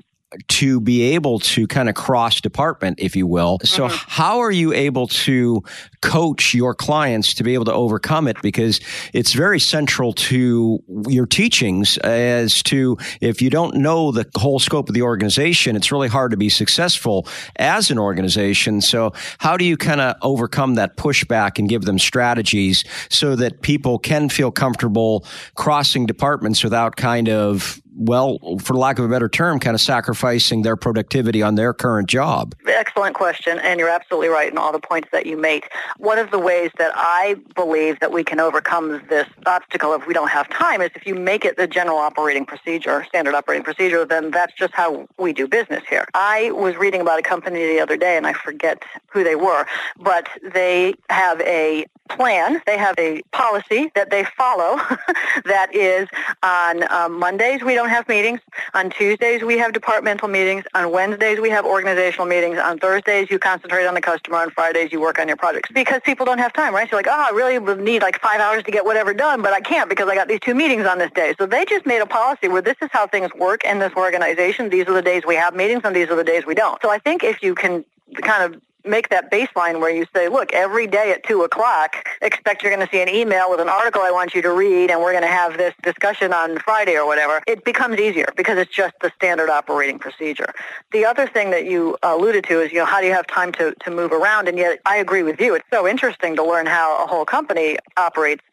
to 0.47 0.79
be 0.79 1.01
able 1.13 1.39
to 1.39 1.67
kind 1.67 1.89
of 1.89 1.95
cross 1.95 2.39
department, 2.39 3.00
if 3.00 3.15
you 3.15 3.27
will. 3.27 3.59
So, 3.63 3.88
mm-hmm. 3.88 3.95
how 4.07 4.39
are 4.39 4.51
you 4.51 4.73
able 4.73 5.07
to 5.07 5.63
coach 6.01 6.53
your 6.53 6.73
clients 6.73 7.33
to 7.35 7.43
be 7.43 7.53
able 7.53 7.65
to 7.65 7.73
overcome 7.73 8.27
it? 8.27 8.38
Because 8.41 8.79
it's 9.13 9.33
very 9.33 9.59
central 9.59 10.13
to 10.13 10.81
your 11.07 11.25
teachings 11.25 11.97
as 12.00 12.63
to 12.63 12.97
if 13.19 13.41
you 13.41 13.50
don't 13.50 13.75
know 13.75 14.11
the 14.11 14.25
whole 14.35 14.59
scope 14.59 14.88
of 14.88 14.95
the 14.95 15.01
organization, 15.01 15.75
it's 15.75 15.91
really 15.91 16.07
hard 16.07 16.31
to 16.31 16.38
be 16.38 16.50
successful 16.50 17.27
as 17.57 17.91
an 17.91 18.00
organization. 18.00 18.79
So, 18.79 19.13
how 19.39 19.57
do 19.57 19.65
you 19.65 19.75
kind 19.75 20.00
of 20.00 20.15
overcome 20.21 20.75
that 20.75 20.95
pushback 20.95 21.59
and 21.59 21.67
give 21.67 21.83
them 21.83 22.00
strategies 22.00 22.85
so 23.09 23.35
that 23.35 23.61
people 23.61 24.00
can 24.00 24.29
feel 24.29 24.51
comfortable 24.51 25.25
crossing 25.55 26.05
departments 26.05 26.63
without 26.63 26.95
kind 26.95 27.27
of 27.27 27.81
well, 27.95 28.39
for 28.60 28.75
lack 28.75 29.00
of 29.00 29.05
a 29.05 29.07
better 29.07 29.29
term, 29.29 29.60
kind 29.60 29.75
of 29.75 29.81
sacrificing 29.81 30.62
their 30.62 30.75
productivity 30.75 31.41
on 31.41 31.55
their 31.55 31.74
current 31.74 32.07
job? 32.07 32.55
Excellent 32.67 33.15
question, 33.15 33.60
and 33.60 33.79
you're 33.79 33.89
absolutely 33.89 34.29
right 34.29 34.51
in 34.51 34.57
all 34.57 34.71
the 34.71 34.79
points 34.79 35.10
that 35.12 35.25
you 35.25 35.38
make. 35.38 35.69
One 35.98 36.17
of 36.17 36.31
the 36.31 36.39
ways 36.39 36.71
that 36.77 36.91
I 36.95 37.36
believe 37.55 38.00
that 38.00 38.12
we 38.12 38.24
can 38.24 38.39
overcome 38.39 39.01
this 39.10 39.27
obstacle 39.45 39.93
if 39.93 40.07
we 40.07 40.13
don't 40.13 40.29
have 40.29 40.50
time 40.50 40.81
is 40.81 40.91
if 40.95 41.05
you 41.05 41.15
make 41.15 41.45
it 41.45 41.57
the 41.57 41.67
general 41.67 41.98
operating 41.98 42.45
procedure, 42.45 43.03
standard 43.07 43.36
operating 43.36 43.63
procedure, 43.63 44.05
then 44.05 44.31
that's 44.31 44.53
just 44.53 44.74
how 44.74 45.07
we 45.17 45.33
do 45.33 45.48
business 45.48 45.83
here. 45.89 46.05
I 46.13 46.51
was 46.51 46.75
reading 46.75 47.01
about 47.01 47.19
a 47.19 47.24
company 47.24 47.60
the 47.60 47.79
other 47.79 47.98
day, 47.98 48.17
and 48.17 48.25
I 48.25 48.33
forget 48.33 48.83
who 49.07 49.24
they 49.24 49.36
were, 49.36 49.65
but 50.00 50.27
they 50.53 50.93
have 51.10 51.41
a 51.41 51.86
plan. 52.10 52.62
They 52.65 52.77
have 52.77 52.95
a 52.98 53.21
policy 53.31 53.91
that 53.95 54.10
they 54.10 54.25
follow 54.38 54.75
that 55.45 55.74
is 55.74 56.07
on 56.43 56.91
um, 56.91 57.19
Mondays 57.19 57.63
we 57.63 57.75
don't 57.75 57.80
have 57.89 58.07
meetings. 58.07 58.39
On 58.73 58.89
Tuesdays 58.89 59.43
we 59.43 59.57
have 59.57 59.73
departmental 59.73 60.27
meetings. 60.27 60.63
On 60.73 60.91
Wednesdays 60.91 61.39
we 61.39 61.50
have 61.50 61.65
organizational 61.65 62.25
meetings. 62.25 62.57
On 62.57 62.77
Thursdays 62.77 63.29
you 63.29 63.39
concentrate 63.39 63.85
on 63.85 63.93
the 63.93 64.01
customer. 64.01 64.38
On 64.38 64.50
Fridays 64.51 64.91
you 64.91 65.00
work 65.00 65.19
on 65.19 65.27
your 65.27 65.38
projects 65.38 65.69
because 65.73 66.01
people 66.03 66.25
don't 66.25 66.38
have 66.38 66.53
time, 66.53 66.73
right? 66.73 66.89
So 66.89 66.95
like, 66.95 67.07
oh, 67.07 67.25
I 67.29 67.35
really 67.35 67.59
would 67.59 67.79
need 67.79 68.01
like 68.01 68.19
five 68.19 68.39
hours 68.39 68.63
to 68.63 68.71
get 68.71 68.85
whatever 68.85 69.13
done, 69.13 69.41
but 69.41 69.53
I 69.53 69.61
can't 69.61 69.89
because 69.89 70.07
I 70.07 70.15
got 70.15 70.27
these 70.27 70.39
two 70.39 70.55
meetings 70.55 70.85
on 70.85 70.97
this 70.97 71.11
day. 71.11 71.33
So 71.38 71.45
they 71.45 71.65
just 71.65 71.85
made 71.85 72.01
a 72.01 72.05
policy 72.05 72.47
where 72.47 72.61
this 72.61 72.77
is 72.81 72.89
how 72.91 73.07
things 73.07 73.33
work 73.33 73.63
in 73.63 73.79
this 73.79 73.93
organization. 73.95 74.69
These 74.69 74.88
are 74.88 74.93
the 74.93 75.01
days 75.01 75.23
we 75.25 75.35
have 75.35 75.55
meetings 75.55 75.81
and 75.83 75.95
these 75.95 76.09
are 76.09 76.15
the 76.15 76.23
days 76.23 76.45
we 76.45 76.55
don't. 76.55 76.81
So 76.81 76.89
I 76.89 77.00
think 77.00 77.23
if 77.23 77.41
you 77.43 77.55
can 77.55 77.85
kind 78.21 78.43
of 78.43 78.61
make 78.85 79.09
that 79.09 79.31
baseline 79.31 79.79
where 79.79 79.89
you 79.89 80.05
say, 80.13 80.27
look, 80.27 80.53
every 80.53 80.88
day 80.88 81.11
at 81.11 81.23
2 81.23 81.43
o'clock, 81.43 82.07
expect 82.21 82.63
you're 82.63 82.73
going 82.73 82.85
to 82.85 82.91
see 82.91 83.01
an 83.01 83.09
email 83.09 83.50
with 83.50 83.59
an 83.59 83.69
article 83.69 84.01
I 84.01 84.11
want 84.11 84.33
you 84.33 84.41
to 84.41 84.51
read, 84.51 84.91
and 84.91 85.00
we're 85.01 85.11
going 85.11 85.23
to 85.23 85.29
have 85.29 85.57
this 85.57 85.73
discussion 85.83 86.33
on 86.33 86.57
Friday 86.59 86.95
or 86.95 87.05
whatever, 87.05 87.41
it 87.47 87.63
becomes 87.63 88.00
easier 88.00 88.27
because 88.35 88.57
it's 88.57 88.73
just 88.73 88.93
the 89.01 89.11
standard 89.15 89.50
operating 89.50 90.00
procedure. 90.00 90.53
The 90.91 91.05
other 91.05 91.27
thing 91.27 91.51
that 91.51 91.65
you 91.65 91.97
alluded 92.03 92.43
to 92.45 92.61
is, 92.61 92.71
you 92.71 92.79
know, 92.79 92.85
how 92.85 93.01
do 93.01 93.07
you 93.07 93.13
have 93.13 93.27
time 93.27 93.51
to, 93.53 93.73
to 93.83 93.91
move 93.91 94.11
around? 94.11 94.47
And 94.47 94.57
yet 94.57 94.79
I 94.85 94.97
agree 94.97 95.23
with 95.23 95.39
you. 95.39 95.55
It's 95.55 95.65
so 95.71 95.88
interesting 95.88 96.35
to 96.35 96.43
learn 96.43 96.65
how 96.65 97.03
a 97.03 97.07
whole 97.07 97.25
company 97.25 97.77
operates 97.97 98.43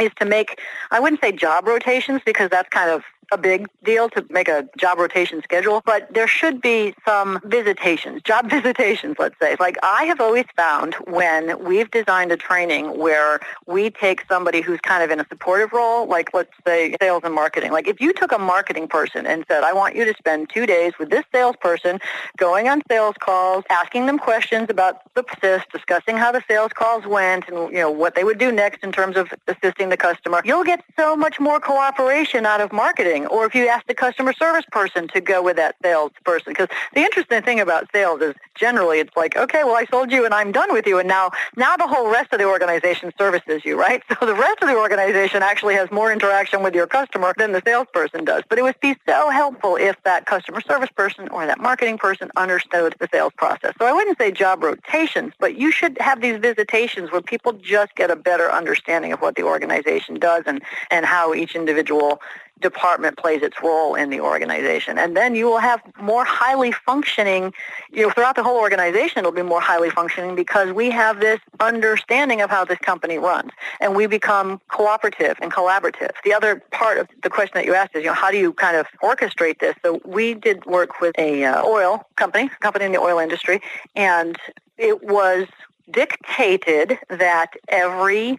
is 0.00 0.10
to 0.18 0.24
make, 0.24 0.60
I 0.90 1.00
wouldn't 1.00 1.20
say 1.20 1.32
job 1.32 1.66
rotations 1.66 2.22
because 2.24 2.50
that's 2.50 2.68
kind 2.68 2.90
of 2.90 3.02
a 3.32 3.38
big 3.38 3.66
deal 3.82 4.08
to 4.10 4.24
make 4.30 4.48
a 4.48 4.68
job 4.76 4.98
rotation 4.98 5.42
schedule, 5.42 5.82
but 5.84 6.12
there 6.12 6.28
should 6.28 6.60
be 6.60 6.94
some 7.06 7.40
visitations, 7.44 8.22
job 8.22 8.50
visitations, 8.56 9.16
let's 9.18 9.36
say. 9.40 9.56
Like 9.58 9.76
I 9.82 10.04
have 10.04 10.20
always 10.20 10.44
found 10.56 10.94
when 11.06 11.62
we've 11.64 11.90
designed 11.90 12.30
a 12.30 12.36
training 12.36 12.98
where 12.98 13.40
we 13.66 13.90
take 13.90 14.24
somebody 14.28 14.60
who's 14.60 14.80
kind 14.80 15.02
of 15.02 15.10
in 15.10 15.18
a 15.18 15.26
supportive 15.28 15.72
role, 15.72 16.06
like 16.06 16.34
let's 16.34 16.52
say 16.66 16.94
sales 17.00 17.22
and 17.24 17.34
marketing. 17.34 17.72
Like 17.72 17.88
if 17.88 18.00
you 18.00 18.12
took 18.12 18.32
a 18.32 18.38
marketing 18.38 18.86
person 18.88 19.26
and 19.26 19.44
said, 19.48 19.64
I 19.64 19.72
want 19.72 19.96
you 19.96 20.04
to 20.04 20.14
spend 20.18 20.50
two 20.50 20.66
days 20.66 20.92
with 20.98 21.10
this 21.10 21.24
salesperson 21.32 21.98
going 22.36 22.68
on 22.68 22.82
sales 22.88 23.16
calls, 23.18 23.64
asking 23.70 24.06
them 24.06 24.18
questions 24.18 24.68
about 24.68 25.02
the 25.14 25.22
process, 25.22 25.64
discussing 25.72 26.16
how 26.16 26.32
the 26.32 26.42
sales 26.48 26.72
calls 26.72 27.06
went 27.06 27.48
and 27.48 27.72
you 27.72 27.78
know 27.78 27.90
what 27.90 28.14
they 28.14 28.24
would 28.24 28.38
do 28.38 28.52
next 28.52 28.84
in 28.84 28.92
terms 28.92 29.16
of 29.16 29.32
assisting 29.48 29.88
the 29.88 29.96
customer, 29.96 30.42
you'll 30.44 30.64
get 30.64 30.84
so 30.96 31.16
much 31.16 31.40
more 31.40 31.58
cooperation 31.60 32.46
out 32.46 32.60
of 32.60 32.72
marketing. 32.72 33.21
Or 33.26 33.44
if 33.46 33.54
you 33.54 33.68
ask 33.68 33.86
the 33.86 33.94
customer 33.94 34.32
service 34.32 34.64
person 34.70 35.08
to 35.08 35.20
go 35.20 35.42
with 35.42 35.56
that 35.56 35.76
salesperson, 35.82 36.52
because 36.52 36.68
the 36.94 37.00
interesting 37.00 37.42
thing 37.42 37.60
about 37.60 37.90
sales 37.92 38.20
is 38.20 38.34
generally 38.54 38.98
it's 38.98 39.16
like, 39.16 39.36
okay, 39.36 39.64
well 39.64 39.76
I 39.76 39.84
sold 39.86 40.12
you 40.12 40.24
and 40.24 40.34
I'm 40.34 40.52
done 40.52 40.72
with 40.72 40.86
you, 40.86 40.98
and 40.98 41.08
now 41.08 41.30
now 41.56 41.76
the 41.76 41.86
whole 41.86 42.10
rest 42.10 42.32
of 42.32 42.38
the 42.38 42.46
organization 42.46 43.12
services 43.18 43.62
you, 43.64 43.78
right? 43.78 44.02
So 44.22 44.26
the 44.26 44.34
rest 44.34 44.62
of 44.62 44.68
the 44.68 44.76
organization 44.76 45.42
actually 45.42 45.74
has 45.74 45.90
more 45.90 46.12
interaction 46.12 46.62
with 46.62 46.74
your 46.74 46.86
customer 46.86 47.34
than 47.36 47.50
the 47.50 47.62
salesperson 47.64 48.24
does. 48.24 48.44
But 48.48 48.58
it 48.58 48.62
would 48.62 48.78
be 48.80 48.94
so 49.08 49.30
helpful 49.30 49.74
if 49.74 49.96
that 50.04 50.26
customer 50.26 50.60
service 50.60 50.90
person 50.94 51.28
or 51.30 51.44
that 51.46 51.58
marketing 51.58 51.98
person 51.98 52.30
understood 52.36 52.94
the 53.00 53.08
sales 53.10 53.32
process. 53.36 53.74
So 53.78 53.86
I 53.86 53.92
wouldn't 53.92 54.18
say 54.18 54.30
job 54.30 54.62
rotations, 54.62 55.32
but 55.40 55.56
you 55.56 55.72
should 55.72 55.98
have 56.00 56.20
these 56.20 56.38
visitations 56.38 57.10
where 57.10 57.20
people 57.20 57.52
just 57.54 57.94
get 57.96 58.10
a 58.10 58.16
better 58.16 58.50
understanding 58.52 59.12
of 59.12 59.20
what 59.20 59.34
the 59.34 59.42
organization 59.42 60.18
does 60.20 60.44
and, 60.46 60.62
and 60.90 61.04
how 61.04 61.34
each 61.34 61.56
individual 61.56 62.20
department 62.62 63.18
plays 63.18 63.42
its 63.42 63.62
role 63.62 63.94
in 63.94 64.10
the 64.10 64.20
organization. 64.20 64.98
And 64.98 65.16
then 65.16 65.34
you 65.34 65.46
will 65.46 65.58
have 65.58 65.82
more 66.00 66.24
highly 66.24 66.72
functioning, 66.72 67.52
you 67.90 68.02
know, 68.02 68.10
throughout 68.10 68.36
the 68.36 68.42
whole 68.42 68.58
organization, 68.58 69.18
it'll 69.18 69.32
be 69.32 69.42
more 69.42 69.60
highly 69.60 69.90
functioning 69.90 70.34
because 70.34 70.72
we 70.72 70.90
have 70.90 71.20
this 71.20 71.40
understanding 71.60 72.40
of 72.40 72.50
how 72.50 72.64
this 72.64 72.78
company 72.78 73.18
runs 73.18 73.50
and 73.80 73.94
we 73.94 74.06
become 74.06 74.60
cooperative 74.68 75.36
and 75.42 75.52
collaborative. 75.52 76.12
The 76.24 76.32
other 76.32 76.62
part 76.70 76.98
of 76.98 77.08
the 77.22 77.30
question 77.30 77.52
that 77.54 77.66
you 77.66 77.74
asked 77.74 77.94
is, 77.94 78.02
you 78.02 78.08
know, 78.08 78.14
how 78.14 78.30
do 78.30 78.38
you 78.38 78.52
kind 78.52 78.76
of 78.76 78.86
orchestrate 79.02 79.58
this? 79.58 79.74
So 79.82 80.00
we 80.04 80.34
did 80.34 80.64
work 80.64 81.00
with 81.00 81.14
a 81.18 81.44
uh, 81.44 81.62
oil 81.64 82.06
company, 82.16 82.48
company 82.60 82.84
in 82.84 82.92
the 82.92 83.00
oil 83.00 83.18
industry, 83.18 83.60
and 83.96 84.36
it 84.78 85.02
was 85.04 85.46
dictated 85.90 86.98
that 87.08 87.50
every 87.68 88.38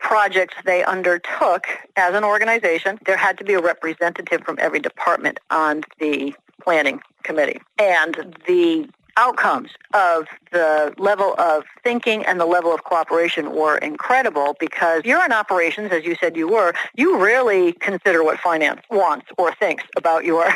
project 0.00 0.54
they 0.64 0.82
undertook 0.84 1.66
as 1.96 2.14
an 2.14 2.24
organization, 2.24 2.98
there 3.06 3.16
had 3.16 3.38
to 3.38 3.44
be 3.44 3.54
a 3.54 3.60
representative 3.60 4.42
from 4.44 4.58
every 4.60 4.80
department 4.80 5.38
on 5.50 5.82
the 5.98 6.34
planning 6.62 7.00
committee. 7.22 7.60
And 7.78 8.36
the 8.46 8.88
outcomes 9.16 9.70
of 9.92 10.26
the 10.50 10.94
level 10.98 11.34
of 11.38 11.64
thinking 11.84 12.24
and 12.24 12.40
the 12.40 12.46
level 12.46 12.72
of 12.72 12.84
cooperation 12.84 13.54
were 13.54 13.76
incredible 13.78 14.56
because 14.58 15.02
you're 15.04 15.24
in 15.24 15.32
operations, 15.32 15.92
as 15.92 16.04
you 16.04 16.16
said 16.20 16.36
you 16.36 16.48
were, 16.48 16.72
you 16.96 17.18
rarely 17.22 17.72
consider 17.74 18.24
what 18.24 18.38
finance 18.38 18.80
wants 18.90 19.26
or 19.36 19.54
thinks 19.54 19.84
about 19.96 20.24
your 20.24 20.50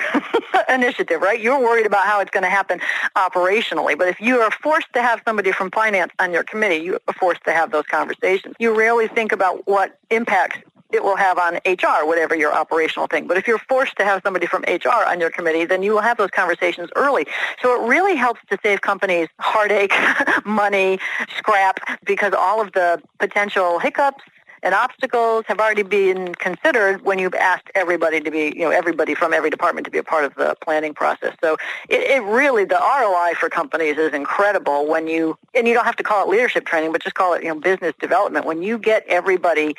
initiative, 0.69 1.21
right? 1.21 1.41
You're 1.41 1.61
worried 1.61 1.87
about 1.87 2.07
how 2.07 2.21
it's 2.21 2.31
going 2.31 2.45
to 2.45 2.51
happen 2.51 2.81
operationally. 3.17 3.97
But 3.97 4.09
if 4.09 4.21
you 4.21 4.41
are 4.41 4.51
forced 4.51 4.93
to 4.95 5.03
have 5.03 5.23
somebody 5.25 5.53
from 5.53 5.71
finance 5.71 6.13
on 6.19 6.33
your 6.33 6.45
committee, 6.45 6.85
you 6.85 6.99
are 7.09 7.15
forced 7.15 7.45
to 7.45 7.53
have 7.53 7.71
those 7.71 7.87
conversations. 7.87 8.55
You 8.59 8.77
rarely 8.77 9.09
think 9.09 9.33
about 9.33 9.67
what 9.67 9.99
impacts 10.11 10.59
it 10.95 11.03
will 11.03 11.17
have 11.17 11.39
on 11.39 11.57
HR, 11.67 12.07
whatever 12.07 12.37
your 12.37 12.55
operational 12.55 13.09
thing. 13.09 13.27
But 13.27 13.37
if 13.37 13.49
you're 13.49 13.59
forced 13.59 13.97
to 13.97 14.05
have 14.05 14.23
somebody 14.23 14.47
from 14.47 14.63
HR 14.69 15.05
on 15.07 15.21
your 15.21 15.31
committee, 15.31 15.65
then 15.65 15.83
you 15.83 15.93
will 15.93 16.01
have 16.01 16.17
those 16.17 16.31
conversations 16.31 16.89
early. 16.95 17.27
So 17.61 17.75
it 17.75 17.89
really 17.89 18.15
helps 18.15 18.41
to 18.51 18.59
save 18.63 18.81
companies 18.81 19.29
heartache, 19.41 19.93
money, 20.45 21.01
scrap, 21.37 21.81
because 22.05 22.33
all 22.33 22.61
of 22.61 22.73
the 22.73 23.03
potential 23.19 23.81
hiccups 23.81 24.23
and 24.65 24.75
obstacles 24.75 25.45
have 25.47 25.61
already 25.61 25.83
been 25.83 26.35
considered 26.37 27.03
when 27.03 27.19
you've 27.19 27.35
asked 27.35 27.71
everybody 27.75 28.19
to 28.19 28.31
be, 28.31 28.55
you 28.57 28.63
know, 28.63 28.71
everybody 28.71 29.15
from 29.15 29.35
every 29.35 29.51
department 29.51 29.85
to 29.85 29.91
be 29.91 29.99
a 29.99 30.03
part 30.03 30.25
of 30.25 30.35
the 30.37 30.57
planning 30.63 30.95
process. 30.95 31.37
So 31.43 31.59
it, 31.91 32.01
it 32.01 32.23
really, 32.23 32.65
the 32.65 32.81
ROI 32.81 33.35
for 33.39 33.51
companies 33.51 33.99
is 33.99 34.15
incredible 34.15 34.89
when 34.89 35.07
you, 35.07 35.37
and 35.55 35.69
you 35.69 35.75
don't 35.75 35.85
have 35.85 35.97
to 35.97 36.03
call 36.03 36.27
it 36.27 36.31
leadership 36.31 36.65
training, 36.65 36.93
but 36.93 37.03
just 37.03 37.15
call 37.15 37.35
it, 37.35 37.43
you 37.43 37.51
know, 37.51 37.61
business 37.61 37.93
development. 38.01 38.47
When 38.47 38.63
you 38.63 38.79
get 38.79 39.05
everybody 39.07 39.77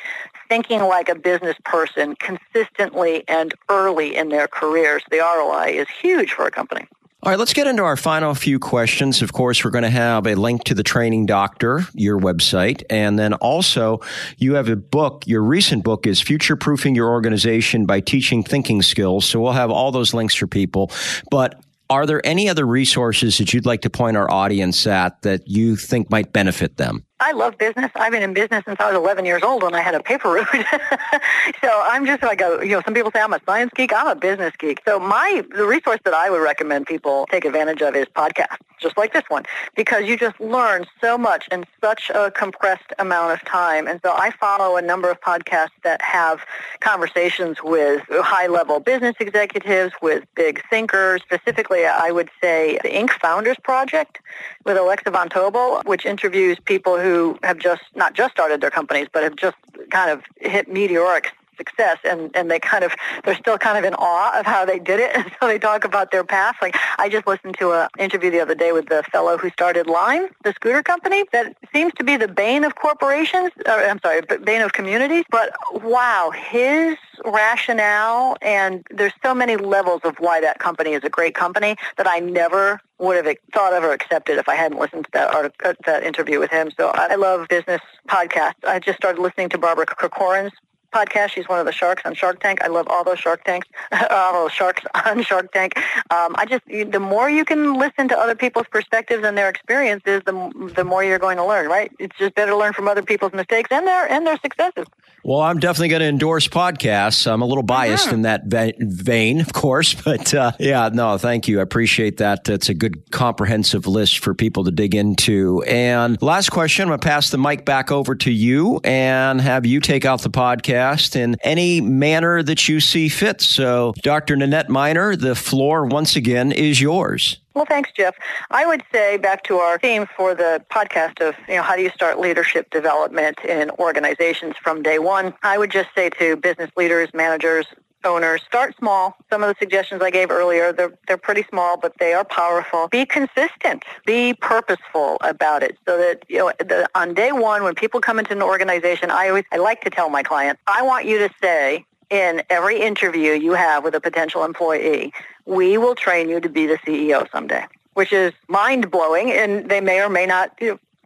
thinking 0.48 0.80
like 0.80 1.08
a 1.08 1.16
business 1.16 1.56
person 1.64 2.14
consistently 2.14 3.24
and 3.26 3.54
early 3.68 4.14
in 4.14 4.28
their 4.28 4.46
careers, 4.46 5.02
the 5.10 5.18
ROI 5.18 5.72
is 5.72 5.88
huge 6.00 6.32
for 6.32 6.46
a 6.46 6.50
company. 6.52 6.86
All 7.22 7.32
right, 7.32 7.38
let's 7.38 7.54
get 7.54 7.66
into 7.66 7.82
our 7.82 7.96
final 7.96 8.34
few 8.34 8.58
questions. 8.58 9.22
Of 9.22 9.32
course, 9.32 9.64
we're 9.64 9.70
going 9.70 9.84
to 9.84 9.90
have 9.90 10.26
a 10.26 10.34
link 10.34 10.64
to 10.64 10.74
the 10.74 10.82
training 10.82 11.24
doctor, 11.24 11.80
your 11.94 12.20
website, 12.20 12.82
and 12.90 13.18
then 13.18 13.32
also 13.34 14.00
you 14.36 14.54
have 14.54 14.68
a 14.68 14.76
book. 14.76 15.26
Your 15.26 15.42
recent 15.42 15.82
book 15.82 16.06
is 16.06 16.20
Future 16.20 16.56
Proofing 16.56 16.94
Your 16.94 17.08
Organization 17.08 17.86
by 17.86 18.00
Teaching 18.00 18.44
Thinking 18.44 18.82
Skills. 18.82 19.24
So 19.24 19.40
we'll 19.40 19.52
have 19.52 19.70
all 19.70 19.90
those 19.92 20.12
links 20.12 20.34
for 20.34 20.46
people. 20.46 20.92
But 21.30 21.58
are 21.88 22.04
there 22.04 22.24
any 22.24 22.50
other 22.50 22.66
resources 22.66 23.38
that 23.38 23.54
you'd 23.54 23.66
like 23.66 23.80
to 23.80 23.90
point 23.90 24.18
our 24.18 24.30
audience 24.30 24.86
at 24.86 25.22
that 25.22 25.48
you 25.48 25.74
think 25.74 26.10
might 26.10 26.34
benefit 26.34 26.76
them? 26.76 27.05
I 27.18 27.32
love 27.32 27.56
business. 27.56 27.90
I've 27.94 28.12
been 28.12 28.22
in 28.22 28.34
business 28.34 28.62
since 28.66 28.78
I 28.78 28.88
was 28.88 28.96
11 28.96 29.24
years 29.24 29.42
old 29.42 29.62
when 29.62 29.74
I 29.74 29.80
had 29.80 29.94
a 29.94 30.02
paper 30.02 30.32
route. 30.32 30.48
so 31.62 31.82
I'm 31.86 32.04
just 32.04 32.22
like 32.22 32.42
a, 32.42 32.58
you 32.60 32.72
know, 32.72 32.82
some 32.84 32.92
people 32.92 33.10
say 33.10 33.20
I'm 33.20 33.32
a 33.32 33.40
science 33.46 33.70
geek. 33.74 33.90
I'm 33.94 34.06
a 34.06 34.14
business 34.14 34.52
geek. 34.58 34.82
So 34.86 34.98
my, 34.98 35.42
the 35.56 35.64
resource 35.64 36.00
that 36.04 36.12
I 36.12 36.28
would 36.28 36.42
recommend 36.42 36.86
people 36.86 37.26
take 37.30 37.46
advantage 37.46 37.80
of 37.80 37.96
is 37.96 38.04
podcasts, 38.14 38.58
just 38.78 38.98
like 38.98 39.14
this 39.14 39.22
one, 39.28 39.44
because 39.74 40.04
you 40.04 40.18
just 40.18 40.38
learn 40.40 40.84
so 41.00 41.16
much 41.16 41.48
in 41.50 41.64
such 41.80 42.10
a 42.14 42.30
compressed 42.32 42.92
amount 42.98 43.32
of 43.32 43.42
time. 43.48 43.88
And 43.88 43.98
so 44.04 44.12
I 44.12 44.30
follow 44.32 44.76
a 44.76 44.82
number 44.82 45.10
of 45.10 45.18
podcasts 45.22 45.70
that 45.84 46.02
have 46.02 46.40
conversations 46.80 47.62
with 47.62 48.02
high-level 48.10 48.80
business 48.80 49.16
executives, 49.20 49.94
with 50.02 50.24
big 50.34 50.62
thinkers. 50.68 51.22
Specifically, 51.22 51.86
I 51.86 52.10
would 52.10 52.28
say 52.42 52.78
the 52.82 52.90
Inc. 52.90 53.10
Founders 53.22 53.56
Project 53.62 54.18
with 54.66 54.76
Alexa 54.76 55.10
Von 55.10 55.30
Tobel, 55.30 55.82
which 55.84 56.04
interviews 56.04 56.58
people 56.64 56.98
who 56.98 57.05
have 57.42 57.58
just 57.58 57.82
not 57.94 58.14
just 58.14 58.32
started 58.32 58.60
their 58.60 58.70
companies, 58.70 59.08
but 59.12 59.22
have 59.22 59.36
just 59.36 59.56
kind 59.90 60.10
of 60.10 60.22
hit 60.36 60.68
meteoric 60.68 61.32
success 61.56 61.98
and, 62.04 62.30
and 62.34 62.50
they 62.50 62.58
kind 62.58 62.84
of 62.84 62.94
they're 63.24 63.36
still 63.36 63.58
kind 63.58 63.78
of 63.78 63.84
in 63.84 63.94
awe 63.94 64.38
of 64.38 64.46
how 64.46 64.64
they 64.64 64.78
did 64.78 65.00
it 65.00 65.10
and 65.16 65.30
so 65.40 65.46
they 65.46 65.58
talk 65.58 65.84
about 65.84 66.10
their 66.10 66.24
path 66.24 66.56
like 66.60 66.76
i 66.98 67.08
just 67.08 67.26
listened 67.26 67.56
to 67.58 67.72
an 67.72 67.88
interview 67.98 68.30
the 68.30 68.40
other 68.40 68.54
day 68.54 68.72
with 68.72 68.88
the 68.88 69.02
fellow 69.12 69.36
who 69.36 69.50
started 69.50 69.86
lime 69.86 70.28
the 70.44 70.52
scooter 70.52 70.82
company 70.82 71.24
that 71.32 71.56
seems 71.72 71.92
to 71.94 72.04
be 72.04 72.16
the 72.16 72.28
bane 72.28 72.64
of 72.64 72.74
corporations 72.76 73.50
or, 73.66 73.72
i'm 73.72 74.00
sorry 74.00 74.20
bane 74.44 74.62
of 74.62 74.72
communities 74.72 75.24
but 75.30 75.54
wow 75.82 76.30
his 76.30 76.96
rationale 77.24 78.36
and 78.42 78.86
there's 78.90 79.12
so 79.22 79.34
many 79.34 79.56
levels 79.56 80.00
of 80.04 80.16
why 80.18 80.40
that 80.40 80.58
company 80.58 80.92
is 80.92 81.02
a 81.04 81.10
great 81.10 81.34
company 81.34 81.76
that 81.96 82.06
i 82.06 82.18
never 82.18 82.80
would 82.98 83.24
have 83.24 83.36
thought 83.52 83.72
of 83.72 83.84
or 83.84 83.92
accepted 83.92 84.38
if 84.38 84.48
I 84.48 84.54
hadn't 84.54 84.78
listened 84.78 85.04
to 85.04 85.10
that 85.12 85.34
article, 85.34 85.70
uh, 85.70 85.74
that 85.84 86.02
interview 86.02 86.38
with 86.38 86.50
him. 86.50 86.70
So 86.76 86.88
I 86.88 87.16
love 87.16 87.48
business 87.48 87.80
podcasts. 88.08 88.64
I 88.66 88.78
just 88.78 88.96
started 88.96 89.20
listening 89.20 89.48
to 89.50 89.58
Barbara 89.58 89.86
Corcoran's 89.86 90.52
podcast. 90.96 91.30
She's 91.30 91.48
one 91.48 91.58
of 91.58 91.66
the 91.66 91.72
sharks 91.72 92.02
on 92.04 92.14
Shark 92.14 92.40
Tank. 92.40 92.62
I 92.62 92.68
love 92.68 92.86
all 92.88 93.04
those 93.04 93.18
Shark 93.18 93.44
Tanks, 93.44 93.68
all 94.10 94.44
those 94.44 94.52
sharks 94.52 94.82
on 95.06 95.22
Shark 95.22 95.52
Tank. 95.52 95.76
Um, 96.10 96.34
I 96.38 96.46
just 96.46 96.64
the 96.66 97.00
more 97.00 97.28
you 97.28 97.44
can 97.44 97.74
listen 97.74 98.08
to 98.08 98.18
other 98.18 98.34
people's 98.34 98.66
perspectives 98.70 99.24
and 99.24 99.36
their 99.36 99.48
experiences, 99.48 100.22
the 100.24 100.72
the 100.74 100.84
more 100.84 101.04
you're 101.04 101.18
going 101.18 101.36
to 101.36 101.44
learn. 101.44 101.68
Right? 101.68 101.92
It's 101.98 102.16
just 102.16 102.34
better 102.34 102.52
to 102.52 102.56
learn 102.56 102.72
from 102.72 102.88
other 102.88 103.02
people's 103.02 103.32
mistakes 103.32 103.68
and 103.70 103.86
their 103.86 104.10
and 104.10 104.26
their 104.26 104.38
successes. 104.38 104.86
Well, 105.26 105.40
I'm 105.40 105.58
definitely 105.58 105.88
going 105.88 106.02
to 106.02 106.06
endorse 106.06 106.46
podcasts. 106.46 107.28
I'm 107.28 107.42
a 107.42 107.46
little 107.46 107.64
biased 107.64 108.06
mm-hmm. 108.06 108.14
in 108.14 108.22
that 108.22 108.42
vein, 108.78 109.40
of 109.40 109.52
course, 109.52 109.92
but 110.04 110.32
uh, 110.32 110.52
yeah, 110.60 110.88
no, 110.92 111.18
thank 111.18 111.48
you. 111.48 111.58
I 111.58 111.62
appreciate 111.62 112.18
that. 112.18 112.48
It's 112.48 112.68
a 112.68 112.74
good 112.74 113.10
comprehensive 113.10 113.88
list 113.88 114.20
for 114.20 114.34
people 114.34 114.62
to 114.62 114.70
dig 114.70 114.94
into. 114.94 115.64
And 115.66 116.16
last 116.22 116.50
question, 116.50 116.84
I'm 116.84 116.90
going 116.90 117.00
to 117.00 117.08
pass 117.08 117.30
the 117.30 117.38
mic 117.38 117.64
back 117.64 117.90
over 117.90 118.14
to 118.14 118.30
you 118.30 118.80
and 118.84 119.40
have 119.40 119.66
you 119.66 119.80
take 119.80 120.04
out 120.04 120.22
the 120.22 120.30
podcast 120.30 121.16
in 121.16 121.36
any 121.42 121.80
manner 121.80 122.44
that 122.44 122.68
you 122.68 122.78
see 122.78 123.08
fit. 123.08 123.40
So, 123.40 123.94
Dr. 124.02 124.36
Nanette 124.36 124.68
Miner, 124.68 125.16
the 125.16 125.34
floor 125.34 125.86
once 125.86 126.14
again 126.14 126.52
is 126.52 126.80
yours. 126.80 127.40
Well, 127.56 127.64
thanks, 127.64 127.90
Jeff. 127.90 128.14
I 128.50 128.66
would 128.66 128.82
say 128.92 129.16
back 129.16 129.42
to 129.44 129.56
our 129.56 129.78
theme 129.78 130.06
for 130.14 130.34
the 130.34 130.62
podcast 130.70 131.26
of, 131.26 131.34
you 131.48 131.54
know, 131.54 131.62
how 131.62 131.74
do 131.74 131.80
you 131.80 131.88
start 131.88 132.20
leadership 132.20 132.68
development 132.68 133.38
in 133.48 133.70
organizations 133.70 134.56
from 134.62 134.82
day 134.82 134.98
one? 134.98 135.32
I 135.42 135.56
would 135.56 135.70
just 135.70 135.88
say 135.94 136.10
to 136.10 136.36
business 136.36 136.70
leaders, 136.76 137.08
managers, 137.14 137.64
owners, 138.04 138.42
start 138.46 138.76
small. 138.76 139.16
Some 139.30 139.42
of 139.42 139.48
the 139.48 139.54
suggestions 139.58 140.02
I 140.02 140.10
gave 140.10 140.30
earlier, 140.30 140.70
they're, 140.70 140.98
they're 141.08 141.16
pretty 141.16 141.44
small, 141.48 141.78
but 141.78 141.94
they 141.98 142.12
are 142.12 142.26
powerful. 142.26 142.88
Be 142.88 143.06
consistent. 143.06 143.84
Be 144.04 144.34
purposeful 144.34 145.16
about 145.22 145.62
it 145.62 145.78
so 145.88 145.96
that, 145.96 146.24
you 146.28 146.40
know, 146.40 146.52
the, 146.58 146.86
on 146.94 147.14
day 147.14 147.32
one, 147.32 147.62
when 147.62 147.74
people 147.74 148.02
come 148.02 148.18
into 148.18 148.32
an 148.32 148.42
organization, 148.42 149.10
I 149.10 149.28
always, 149.28 149.44
I 149.50 149.56
like 149.56 149.80
to 149.84 149.88
tell 149.88 150.10
my 150.10 150.22
clients, 150.22 150.60
I 150.66 150.82
want 150.82 151.06
you 151.06 151.18
to 151.20 151.30
say, 151.40 151.86
in 152.10 152.42
every 152.50 152.80
interview 152.80 153.32
you 153.32 153.52
have 153.52 153.84
with 153.84 153.94
a 153.94 154.00
potential 154.00 154.44
employee, 154.44 155.12
we 155.44 155.78
will 155.78 155.94
train 155.94 156.28
you 156.28 156.40
to 156.40 156.48
be 156.48 156.66
the 156.66 156.78
CEO 156.78 157.30
someday, 157.30 157.64
which 157.94 158.12
is 158.12 158.32
mind 158.48 158.90
blowing. 158.90 159.30
And 159.30 159.68
they 159.68 159.80
may 159.80 160.00
or 160.00 160.08
may 160.08 160.26
not 160.26 160.58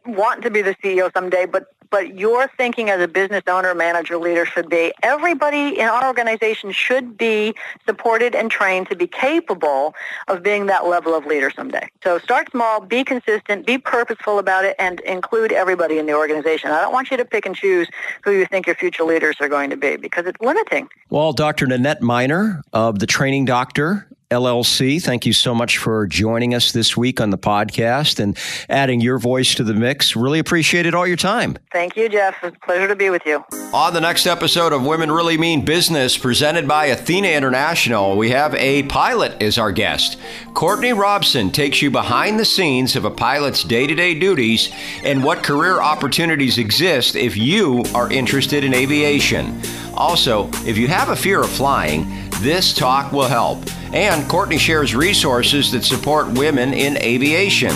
want 0.07 0.43
to 0.43 0.51
be 0.51 0.63
the 0.63 0.75
CEO 0.77 1.13
someday, 1.13 1.47
but 1.47 1.73
but 1.91 2.19
your 2.19 2.49
thinking 2.57 2.89
as 2.91 3.01
a 3.01 3.09
business 3.09 3.43
owner, 3.47 3.75
manager, 3.75 4.17
leader 4.17 4.47
should 4.47 4.69
be 4.69 4.93
everybody 5.03 5.79
in 5.79 5.89
our 5.89 6.07
organization 6.07 6.73
should 6.73 7.17
be 7.19 7.55
supported 7.85 8.35
and 8.35 8.51
trained 8.51 8.89
to 8.89 8.97
be 8.97 9.07
capable 9.07 9.95
of 10.29 10.43
being 10.43 10.67
that 10.67 10.87
level 10.87 11.15
of 11.15 11.27
leader 11.27 11.51
someday. 11.51 11.89
So 12.03 12.19
start 12.19 12.51
small, 12.51 12.81
be 12.81 13.05
consistent, 13.05 13.67
be 13.67 13.79
purposeful 13.79 14.39
about 14.39 14.65
it, 14.65 14.77
and 14.79 15.01
include 15.01 15.53
everybody 15.53 15.99
in 15.99 16.07
the 16.07 16.15
organization. 16.15 16.71
I 16.71 16.81
don't 16.81 16.93
want 16.93 17.11
you 17.11 17.17
to 17.17 17.25
pick 17.25 17.47
and 17.47 17.55
choose 17.55 17.89
who 18.23 18.33
you 18.33 18.47
think 18.47 18.67
your 18.67 18.77
future 18.77 19.05
leaders 19.05 19.37
are 19.41 19.49
going 19.49 19.71
to 19.71 19.77
be 19.77 19.97
because 19.97 20.27
it's 20.27 20.41
limiting. 20.41 20.89
Well, 21.11 21.33
Dr. 21.33 21.67
Nanette 21.67 22.03
Miner 22.03 22.63
of 22.73 22.99
the 23.01 23.07
Training 23.07 23.45
Doctor 23.45 24.07
LLC. 24.31 25.03
Thank 25.03 25.27
you 25.27 25.33
so 25.33 25.55
much 25.55 25.79
for 25.79 26.07
joining 26.07 26.55
us 26.55 26.71
this 26.71 26.97
week 26.97 27.21
on 27.21 27.31
the 27.31 27.39
podcast 27.39 28.21
and 28.21 28.39
adding 28.69 29.01
your 29.01 29.19
voice 29.19 29.57
to 29.57 29.65
the 29.65 29.75
mix. 29.75 30.15
Really 30.15 30.39
appreciated 30.39 30.95
all 30.95 31.07
your 31.07 31.17
time. 31.17 31.59
Thank 31.73 31.97
you, 31.97 32.09
Jeff. 32.09 32.37
It's 32.45 32.57
a 32.57 32.61
pleasure 32.61 32.87
to 32.87 32.95
be 32.95 33.11
with 33.11 33.27
you. 33.27 33.45
On 33.75 33.93
the 33.93 34.01
next 34.01 34.27
episode 34.27 34.73
of 34.73 34.87
Women 34.87 35.11
Really 35.11 35.37
Mean 35.37 35.65
Business, 35.65 36.17
presented 36.17 36.69
by 36.69 36.87
Athena 36.87 37.29
International, 37.29 38.17
we 38.17 38.31
have 38.31 38.55
a 38.55 38.85
pilot 38.85 39.43
as 39.43 39.59
our 39.59 39.73
guest. 39.73 40.17
Courtney 40.55 40.93
Robson 40.93 41.51
takes 41.51 41.83
you 41.83 41.91
behind 41.91 42.39
the 42.39 42.45
scenes 42.45 42.95
of 42.95 43.05
a 43.05 43.11
pilot's 43.11 43.65
day 43.65 43.89
to 43.89 43.95
day 43.97 44.15
duties 44.15 44.73
and 45.03 45.25
what 45.25 45.43
career 45.43 45.81
opportunities 45.81 46.59
exist 46.59 47.17
if 47.17 47.37
you 47.37 47.83
are 47.97 48.13
interested 48.13 48.63
in 48.63 48.75
aviation. 48.75 49.61
Also, 50.01 50.49
if 50.65 50.79
you 50.79 50.89
have 50.89 51.11
a 51.11 51.15
fear 51.15 51.43
of 51.43 51.51
flying, 51.51 52.07
this 52.41 52.73
talk 52.73 53.13
will 53.13 53.29
help. 53.29 53.63
And 53.93 54.27
Courtney 54.31 54.57
shares 54.57 54.95
resources 54.95 55.71
that 55.73 55.85
support 55.85 56.27
women 56.29 56.73
in 56.73 56.97
aviation. 56.97 57.73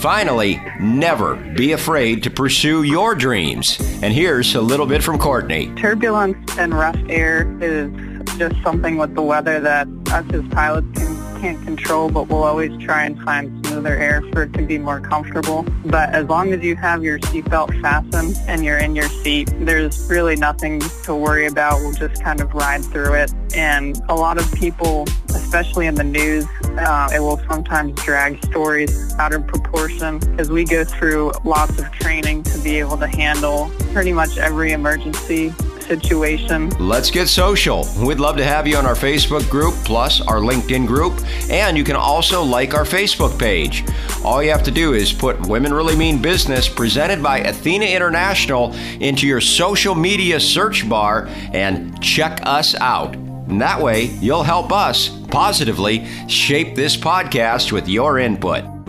Finally, 0.00 0.60
never 0.80 1.36
be 1.36 1.70
afraid 1.70 2.20
to 2.24 2.30
pursue 2.30 2.82
your 2.82 3.14
dreams. 3.14 3.78
And 4.02 4.12
here's 4.12 4.56
a 4.56 4.60
little 4.60 4.86
bit 4.86 5.04
from 5.04 5.20
Courtney. 5.20 5.72
Turbulence 5.76 6.58
and 6.58 6.74
rough 6.74 6.98
air 7.08 7.46
is 7.62 7.92
just 8.38 8.60
something 8.64 8.96
with 8.96 9.14
the 9.14 9.22
weather 9.22 9.60
that 9.60 9.86
us 10.10 10.26
as 10.34 10.42
pilots 10.48 10.88
can 10.98 11.11
can't 11.42 11.64
control, 11.64 12.08
but 12.08 12.28
we'll 12.28 12.44
always 12.44 12.70
try 12.78 13.04
and 13.04 13.20
find 13.22 13.66
smoother 13.66 13.96
air 13.96 14.22
for 14.32 14.44
it 14.44 14.52
to 14.52 14.62
be 14.62 14.78
more 14.78 15.00
comfortable. 15.00 15.66
But 15.86 16.10
as 16.10 16.28
long 16.28 16.52
as 16.52 16.62
you 16.62 16.76
have 16.76 17.02
your 17.02 17.18
seatbelt 17.18 17.82
fastened 17.82 18.36
and 18.46 18.64
you're 18.64 18.78
in 18.78 18.94
your 18.94 19.08
seat, 19.08 19.50
there's 19.58 20.08
really 20.08 20.36
nothing 20.36 20.78
to 21.02 21.16
worry 21.16 21.48
about. 21.48 21.80
We'll 21.80 21.94
just 21.94 22.22
kind 22.22 22.40
of 22.40 22.54
ride 22.54 22.84
through 22.84 23.14
it. 23.14 23.34
And 23.56 24.00
a 24.08 24.14
lot 24.14 24.38
of 24.38 24.52
people, 24.54 25.04
especially 25.30 25.88
in 25.88 25.96
the 25.96 26.04
news, 26.04 26.46
uh, 26.78 27.08
it 27.12 27.18
will 27.18 27.40
sometimes 27.50 28.00
drag 28.04 28.40
stories 28.44 29.12
out 29.18 29.34
of 29.34 29.44
proportion 29.48 30.20
because 30.20 30.48
we 30.48 30.64
go 30.64 30.84
through 30.84 31.32
lots 31.44 31.76
of 31.76 31.90
training 31.90 32.44
to 32.44 32.58
be 32.60 32.78
able 32.78 32.98
to 32.98 33.08
handle 33.08 33.68
pretty 33.92 34.12
much 34.12 34.38
every 34.38 34.70
emergency 34.70 35.52
situation. 35.82 36.70
Let's 36.78 37.10
get 37.10 37.28
social. 37.28 37.86
We'd 37.98 38.20
love 38.20 38.36
to 38.36 38.44
have 38.44 38.66
you 38.66 38.76
on 38.76 38.86
our 38.86 38.94
Facebook 38.94 39.48
group, 39.50 39.74
plus 39.84 40.20
our 40.20 40.38
LinkedIn 40.38 40.86
group, 40.86 41.20
and 41.50 41.76
you 41.76 41.84
can 41.84 41.96
also 41.96 42.42
like 42.42 42.74
our 42.74 42.84
Facebook 42.84 43.38
page. 43.38 43.84
All 44.24 44.42
you 44.42 44.50
have 44.50 44.62
to 44.64 44.70
do 44.70 44.94
is 44.94 45.12
put 45.12 45.46
Women 45.46 45.72
Really 45.72 45.96
Mean 45.96 46.22
Business 46.22 46.68
presented 46.68 47.22
by 47.22 47.38
Athena 47.38 47.86
International 47.86 48.74
into 49.00 49.26
your 49.26 49.40
social 49.40 49.94
media 49.94 50.38
search 50.40 50.88
bar 50.88 51.26
and 51.52 52.00
check 52.02 52.40
us 52.44 52.74
out. 52.76 53.14
And 53.14 53.60
that 53.60 53.80
way, 53.80 54.04
you'll 54.20 54.44
help 54.44 54.72
us 54.72 55.08
positively 55.28 56.06
shape 56.28 56.74
this 56.74 56.96
podcast 56.96 57.72
with 57.72 57.88
your 57.88 58.18
input. 58.18 58.81